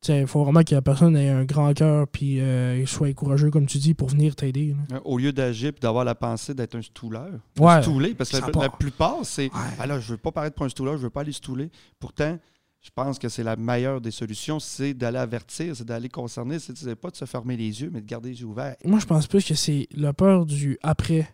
Il 0.09 0.27
faut 0.27 0.43
vraiment 0.43 0.63
que 0.63 0.75
la 0.75 0.81
personne 0.81 1.15
ait 1.15 1.29
un 1.29 1.45
grand 1.45 1.73
cœur 1.73 2.07
puis 2.07 2.39
euh, 2.39 2.85
soit 2.85 3.13
courageux, 3.13 3.49
comme 3.51 3.65
tu 3.65 3.77
dis, 3.77 3.93
pour 3.93 4.09
venir 4.09 4.35
t'aider. 4.35 4.75
Euh, 4.91 4.99
Au 5.05 5.17
lieu 5.17 5.31
d'agir 5.31 5.69
et 5.69 5.79
d'avoir 5.79 6.05
la 6.05 6.15
pensée 6.15 6.53
d'être 6.53 6.75
un 6.75 6.81
stouleur. 6.81 7.29
Ouais. 7.59 7.81
Stouler, 7.81 8.13
parce 8.13 8.29
que 8.29 8.37
la, 8.37 8.61
la 8.61 8.69
plupart, 8.69 9.17
c'est 9.23 9.45
Ouais. 9.45 9.61
Ah 9.79 9.99
je 9.99 10.11
veux 10.11 10.17
pas 10.17 10.31
paraître 10.31 10.55
pour 10.55 10.65
un 10.65 10.69
stouleur, 10.69 10.97
je 10.97 11.03
veux 11.03 11.09
pas 11.09 11.21
aller 11.21 11.31
stouler. 11.31 11.69
Pourtant, 11.99 12.37
je 12.81 12.89
pense 12.93 13.17
que 13.17 13.29
c'est 13.29 13.43
la 13.43 13.55
meilleure 13.55 13.99
des 14.01 14.11
solutions, 14.11 14.59
c'est 14.59 14.93
d'aller 14.93 15.17
avertir, 15.17 15.75
c'est 15.75 15.85
d'aller 15.85 16.09
concerner, 16.09 16.59
c'est 16.59 16.95
pas 16.95 17.09
de 17.09 17.15
se 17.15 17.25
fermer 17.25 17.57
les 17.57 17.81
yeux, 17.81 17.89
mais 17.91 18.01
de 18.01 18.05
garder 18.05 18.29
les 18.29 18.41
yeux 18.41 18.45
ouverts. 18.47 18.75
Moi, 18.85 18.99
je 18.99 19.05
pense 19.05 19.27
plus 19.27 19.43
que 19.43 19.55
c'est 19.55 19.87
la 19.95 20.13
peur 20.13 20.45
du 20.45 20.77
après. 20.83 21.27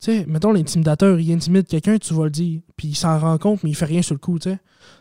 Tu 0.00 0.06
sais, 0.12 0.24
mettons 0.26 0.52
l'intimidateur, 0.52 1.20
il 1.20 1.30
intimide 1.32 1.66
quelqu'un, 1.66 1.98
tu 1.98 2.14
vas 2.14 2.24
le 2.24 2.30
dire. 2.30 2.62
Puis 2.76 2.88
il 2.88 2.94
s'en 2.94 3.18
rend 3.18 3.36
compte, 3.36 3.62
mais 3.62 3.70
il 3.70 3.74
fait 3.74 3.84
rien 3.84 4.00
sur 4.00 4.14
le 4.14 4.18
coup, 4.18 4.38
tu 4.38 4.48
sais. 4.50 4.58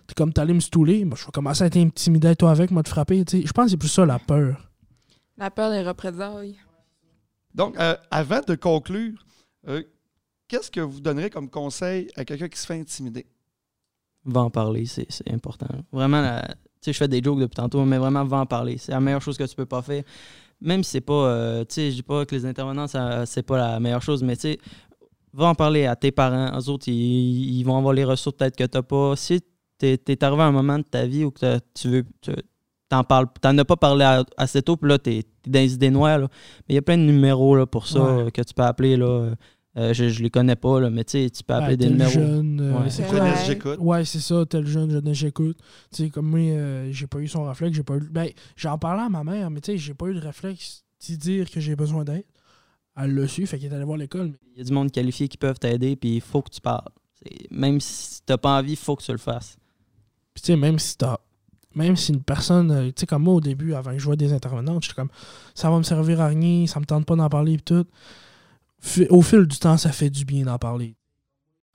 T'es 0.08 0.14
comme, 0.14 0.34
t'allais 0.34 0.54
me 0.54 0.60
stouler, 0.60 1.06
moi, 1.06 1.18
je 1.18 1.26
vais 1.26 1.32
commencer 1.32 1.64
à 1.64 1.70
t'intimider 1.70 2.36
toi 2.36 2.52
avec, 2.52 2.70
moi 2.72 2.84
te 2.84 2.90
frapper, 2.90 3.24
tu 3.24 3.40
sais. 3.42 3.48
Je 3.48 3.52
pense 3.54 3.66
que 3.66 3.72
c'est 3.72 3.78
plus 3.78 3.88
ça 3.88 4.06
la 4.06 4.20
peur. 4.20 4.70
La 5.38 5.50
peur 5.52 5.72
des 5.72 5.84
représailles. 5.84 6.58
Donc, 7.56 7.80
euh, 7.80 7.96
avant 8.12 8.42
de 8.46 8.56
conclure, 8.56 9.26
euh, 9.70 9.82
qu'est-ce 10.50 10.70
que 10.70 10.82
vous 10.82 11.00
donnerez 11.00 11.30
comme 11.30 11.50
conseil 11.50 12.10
à 12.18 12.26
quelqu'un 12.26 12.50
qui 12.50 12.60
se 12.60 12.66
fait 12.66 12.80
intimider? 12.80 13.26
va 14.26 14.42
en 14.42 14.50
parler, 14.50 14.86
c'est 14.86 15.08
important. 15.32 15.68
Vraiment, 15.94 16.22
la- 16.22 16.46
tu 16.46 16.56
sais, 16.82 16.94
je 16.94 16.98
fais 16.98 17.08
des 17.08 17.24
jokes 17.24 17.40
depuis 17.40 17.56
tantôt, 17.56 17.84
mais 17.86 17.98
vraiment, 17.98 18.26
va 18.26 18.38
en 18.40 18.46
parler. 18.46 18.78
C'est 18.78 18.92
la 18.92 19.00
meilleure 19.00 19.22
chose 19.22 19.38
que 19.38 19.46
tu 19.46 19.56
peux 19.56 19.66
pas 19.66 19.82
faire. 19.82 20.04
Même 20.62 20.84
si 20.84 20.92
c'est 20.92 21.02
pas, 21.02 21.14
euh, 21.14 21.60
tu 21.62 21.76
sais, 21.76 21.90
je 21.90 21.96
dis 21.96 22.04
pas 22.04 22.26
que 22.26 22.36
les 22.36 22.46
intervenants, 22.46 22.86
ça- 22.86 23.26
c'est 23.26 23.44
pas 23.44 23.58
la 23.58 23.80
meilleure 23.80 24.02
chose, 24.02 24.22
mais 24.22 24.36
tu 24.36 24.42
sais, 24.42 24.60
va 25.34 25.48
en 25.48 25.56
parler 25.56 25.86
à 25.86 25.96
tes 25.96 26.12
parents. 26.12 26.58
Eux 26.60 26.70
autres, 26.70 26.88
ils, 26.88 27.60
ils 27.60 27.64
vont 27.64 27.78
avoir 27.78 27.94
les 27.94 28.04
ressources 28.04 28.36
peut-être 28.38 28.56
que 28.56 28.64
t'as 28.66 28.82
pas. 28.82 29.16
Si 29.16 29.42
t'es 29.78 30.00
es 30.08 30.24
arrivé 30.24 30.42
à 30.42 30.46
un 30.46 30.52
moment 30.52 30.78
de 30.78 30.84
ta 30.84 31.06
vie 31.06 31.24
où 31.26 31.32
tu 31.74 31.88
veux, 31.88 32.04
tu- 32.22 32.32
t'en 32.90 33.04
parles, 33.04 33.28
t'en 33.42 33.58
as 33.58 33.66
pas 33.66 33.78
parlé 33.78 34.04
à- 34.04 34.26
assez 34.38 34.62
tôt, 34.62 34.76
puis 34.76 34.90
là, 34.90 34.98
t'es 34.98 35.18
es 35.20 35.24
dans 35.48 35.60
les 35.60 35.74
idées 35.76 35.92
noires, 35.92 36.18
là. 36.20 36.28
Mais 36.68 36.74
il 36.74 36.76
y 36.76 36.80
a 36.80 36.82
plein 36.82 36.98
de 36.98 37.04
numéros 37.04 37.56
là, 37.56 37.66
pour 37.66 37.88
ça 37.88 38.02
Ouais. 38.24 38.32
que 38.32 38.42
tu 38.42 38.54
peux 38.54 38.64
appeler, 38.64 38.98
là. 38.98 39.32
Euh, 39.78 39.94
je, 39.94 40.10
je 40.10 40.24
les 40.24 40.32
connais 40.32 40.56
pas, 40.56 40.80
là, 40.82 40.90
mais 40.90 41.04
tu 41.04 41.12
sais, 41.12 41.30
tu 41.30 41.44
peux 41.44 41.54
appeler 41.54 41.74
Ouais, 41.74 41.78
des 41.78 41.86
tel 41.86 41.92
numéros. 41.94 42.12
jeune, 42.12 42.60
euh, 42.60 42.74
Ouais. 42.80 42.90
c'est 42.90 43.04
Ouais. 43.04 43.10
quoi? 43.10 43.18
Jeunesse, 43.20 43.46
j'écoute. 43.46 43.78
Ouais, 43.80 44.04
c'est 44.04 44.20
ça, 44.20 44.44
tel 44.50 44.66
jeune, 44.66 44.90
jeunesse, 44.90 45.18
j'écoute. 45.18 45.58
Tu 45.94 46.04
sais, 46.06 46.10
comme 46.10 46.26
moi, 46.28 46.40
euh, 46.40 46.90
j'ai 46.92 47.06
pas 47.06 47.20
eu 47.20 47.28
son 47.28 47.44
réflexe, 47.44 47.78
j'ai 47.78 47.84
pas 47.84 47.96
eu. 47.98 48.10
Ben, 48.12 48.30
j'en 48.58 48.78
parlais 48.80 49.04
à 49.04 49.10
ma 49.10 49.24
mère, 49.24 49.52
mais 49.52 49.62
tu 49.62 49.72
sais, 49.72 49.78
j'ai 49.78 49.94
pas 49.94 50.08
eu 50.08 50.16
de 50.16 50.20
réflexe 50.20 50.84
d'y 51.00 51.18
dire 51.18 51.50
que 51.52 51.60
j'ai 51.60 51.76
besoin 51.76 52.04
d'aide. 52.04 52.24
Elle 53.02 53.16
l'a 53.16 53.28
su, 53.28 53.46
fait 53.48 53.58
qu'elle 53.58 53.72
est 53.72 53.76
allée 53.76 53.86
voir 53.86 53.98
l'école. 53.98 54.34
Il 54.54 54.58
y 54.58 54.62
a 54.62 54.64
du 54.66 54.74
monde 54.74 54.92
qualifié 54.92 55.28
qui 55.28 55.38
peuvent 55.38 55.58
t'aider, 55.60 55.96
puis 55.96 56.16
il 56.16 56.22
faut 56.22 56.42
que 56.42 56.50
tu 56.50 56.60
parles. 56.62 56.90
Même 57.52 57.80
si 57.80 58.22
t'as 58.26 58.38
pas 58.38 58.58
envie, 58.60 58.72
il 58.72 58.78
faut 58.78 58.96
que 58.96 59.04
tu 59.04 59.12
le 59.12 59.18
fasses. 59.18 59.58
Puis 60.34 60.42
tu 60.42 60.48
sais, 60.48 60.56
même 60.56 60.80
si 60.80 60.98
t'as. 60.98 61.18
Même 61.76 61.96
si 61.96 62.12
une 62.14 62.24
personne, 62.24 62.72
euh, 62.72 62.88
tu 62.88 62.94
sais, 63.02 63.06
comme 63.06 63.24
moi 63.24 63.36
au 63.36 63.42
début, 63.42 63.76
avant 63.76 63.92
que 63.92 64.00
je 64.00 64.06
vois 64.06 64.16
des 64.16 64.34
intervenantes, 64.34 64.82
j'étais 64.84 64.96
comme 64.96 65.10
ça 65.54 65.70
va 65.70 65.78
me 65.78 65.84
servir 65.84 66.20
à 66.20 66.28
rien, 66.28 66.66
ça 66.66 66.80
me 66.80 66.86
tente 66.86 67.06
pas 67.06 67.16
d'en 67.16 67.30
parler, 67.30 67.58
pis 67.58 67.64
tout. 67.64 67.86
Au 69.10 69.22
fil 69.22 69.46
du 69.46 69.58
temps, 69.60 69.78
ça 69.78 69.92
fait 69.92 70.10
du 70.10 70.26
bien 70.26 70.46
d'en 70.46 70.58
parler. 70.58 70.96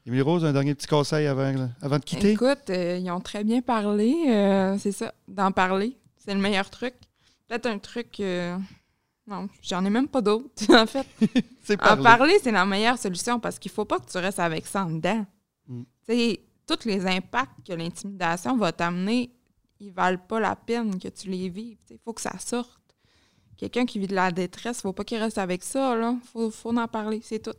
Émilie 0.06 0.22
Rose, 0.22 0.44
un 0.44 0.52
dernier 0.52 0.74
petit 0.74 0.86
conseil 0.88 1.26
avant, 1.26 1.68
avant 1.80 1.98
de 1.98 2.04
quitter? 2.04 2.32
Écoute, 2.32 2.68
euh, 2.70 2.98
ils 3.00 3.10
ont 3.10 3.20
très 3.20 3.44
bien 3.44 3.62
parlé. 3.62 4.14
euh, 4.28 4.76
c'est 4.78 4.92
ça, 4.92 5.14
d'en 5.28 5.52
parler. 5.52 5.96
C'est 6.18 6.34
le 6.34 6.40
meilleur 6.40 6.68
truc. 6.70 6.94
Peut-être 7.48 7.66
un 7.66 7.78
truc. 7.78 8.18
euh, 8.20 8.56
non, 9.26 9.48
j'en 9.62 9.84
ai 9.84 9.90
même 9.90 10.08
pas 10.08 10.20
d'autres, 10.20 10.48
en 10.74 10.86
fait. 10.86 11.06
C'est 11.62 11.74
En 11.80 11.96
parler. 11.96 12.02
parler, 12.02 12.38
c'est 12.42 12.52
la 12.52 12.66
meilleure 12.66 12.98
solution 12.98 13.40
parce 13.40 13.58
qu'il 13.58 13.70
faut 13.70 13.86
pas 13.86 13.98
que 13.98 14.10
tu 14.10 14.18
restes 14.18 14.38
avec 14.38 14.66
ça 14.66 14.84
en 14.84 14.90
dedans. 14.90 15.24
Mm. 15.66 15.82
Tu 16.06 16.14
sais, 16.14 16.40
tous 16.66 16.84
les 16.86 17.06
impacts 17.06 17.66
que 17.66 17.72
l'intimidation 17.72 18.56
va 18.58 18.70
t'amener, 18.72 19.30
ils 19.80 19.90
valent 19.90 20.18
pas 20.28 20.40
la 20.40 20.54
peine 20.56 20.98
que 20.98 21.08
tu 21.08 21.30
les 21.30 21.48
vives. 21.48 21.78
Il 21.90 21.96
faut 22.04 22.12
que 22.12 22.20
ça 22.20 22.38
sorte. 22.38 22.80
Quelqu'un 23.56 23.86
qui 23.86 23.98
vit 23.98 24.06
de 24.08 24.14
la 24.14 24.30
détresse, 24.30 24.82
faut 24.82 24.92
pas 24.92 25.04
qu'il 25.04 25.16
reste 25.18 25.38
avec 25.38 25.62
ça. 25.62 25.96
Là. 25.96 26.16
Faut, 26.32 26.50
faut 26.50 26.76
en 26.76 26.86
parler, 26.88 27.20
c'est 27.22 27.38
tout. 27.42 27.54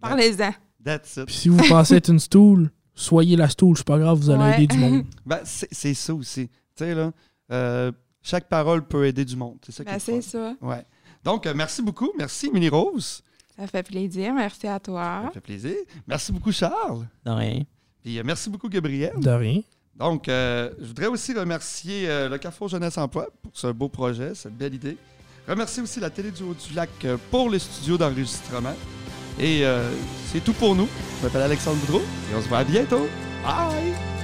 Parlez-en. 0.00 0.50
That's 0.84 1.16
it. 1.16 1.26
Puis 1.26 1.34
si 1.34 1.48
vous 1.48 1.62
pensez 1.68 1.94
être 1.94 2.08
une 2.10 2.18
stool, 2.18 2.70
soyez 2.94 3.36
la 3.36 3.48
stool, 3.48 3.76
c'est 3.76 3.86
pas 3.86 3.98
grave, 3.98 4.18
vous 4.18 4.30
allez 4.30 4.42
Ouais. 4.42 4.54
aider 4.64 4.66
du 4.74 4.78
monde. 4.78 5.04
Ben, 5.26 5.40
c'est 5.44 5.68
c'est 5.72 5.94
ça 5.94 6.12
aussi. 6.14 6.48
Tu 6.48 6.54
sais, 6.76 6.94
là, 6.94 7.12
euh, 7.52 7.92
chaque 8.20 8.48
parole 8.48 8.84
peut 8.86 9.06
aider 9.06 9.24
du 9.24 9.36
monde. 9.36 9.58
C'est 9.64 9.72
ça 9.72 9.84
qui 9.84 9.90
Ben, 9.90 9.96
est 9.96 10.00
c'est 10.00 10.22
ça. 10.22 10.56
Ouais. 10.60 10.84
Donc, 11.24 11.46
euh, 11.46 11.54
merci 11.54 11.82
beaucoup. 11.82 12.12
Merci, 12.18 12.46
Émilie 12.46 12.68
Rose. 12.68 13.22
Ça 13.58 13.66
fait 13.66 13.82
plaisir. 13.82 14.34
Merci 14.34 14.66
à 14.66 14.74
Ça 14.74 14.80
toi. 14.80 15.30
fait 15.32 15.40
plaisir. 15.40 15.76
Merci 16.06 16.32
beaucoup, 16.32 16.52
Charles. 16.52 17.06
De 17.24 17.30
rien. 17.30 17.62
Puis 18.02 18.18
euh, 18.18 18.22
merci 18.24 18.50
beaucoup, 18.50 18.68
Gabriel. 18.68 19.12
De 19.18 19.30
rien. 19.30 19.60
Donc, 19.96 20.28
euh, 20.28 20.70
je 20.80 20.86
voudrais 20.86 21.06
aussi 21.06 21.32
remercier 21.32 22.08
euh, 22.08 22.28
le 22.28 22.36
Carrefour 22.38 22.68
Jeunesse 22.68 22.98
Emploi 22.98 23.28
pour 23.42 23.52
ce 23.54 23.68
beau 23.68 23.88
projet, 23.88 24.34
cette 24.34 24.56
belle 24.56 24.74
idée. 24.74 24.96
Remercier 25.46 25.82
aussi 25.82 26.00
la 26.00 26.10
Télé 26.10 26.30
du 26.30 26.42
Haut-du-Lac 26.42 26.90
pour 27.30 27.48
les 27.50 27.58
studios 27.60 27.96
d'enregistrement. 27.96 28.74
Et 29.38 29.64
euh, 29.64 29.90
c'est 30.32 30.42
tout 30.42 30.52
pour 30.54 30.74
nous. 30.74 30.88
Je 31.20 31.26
m'appelle 31.26 31.42
Alexandre 31.42 31.76
Boudreau 31.78 32.02
et 32.32 32.34
on 32.36 32.42
se 32.42 32.48
voit 32.48 32.58
à 32.58 32.64
bientôt. 32.64 33.06
Bye! 33.44 34.23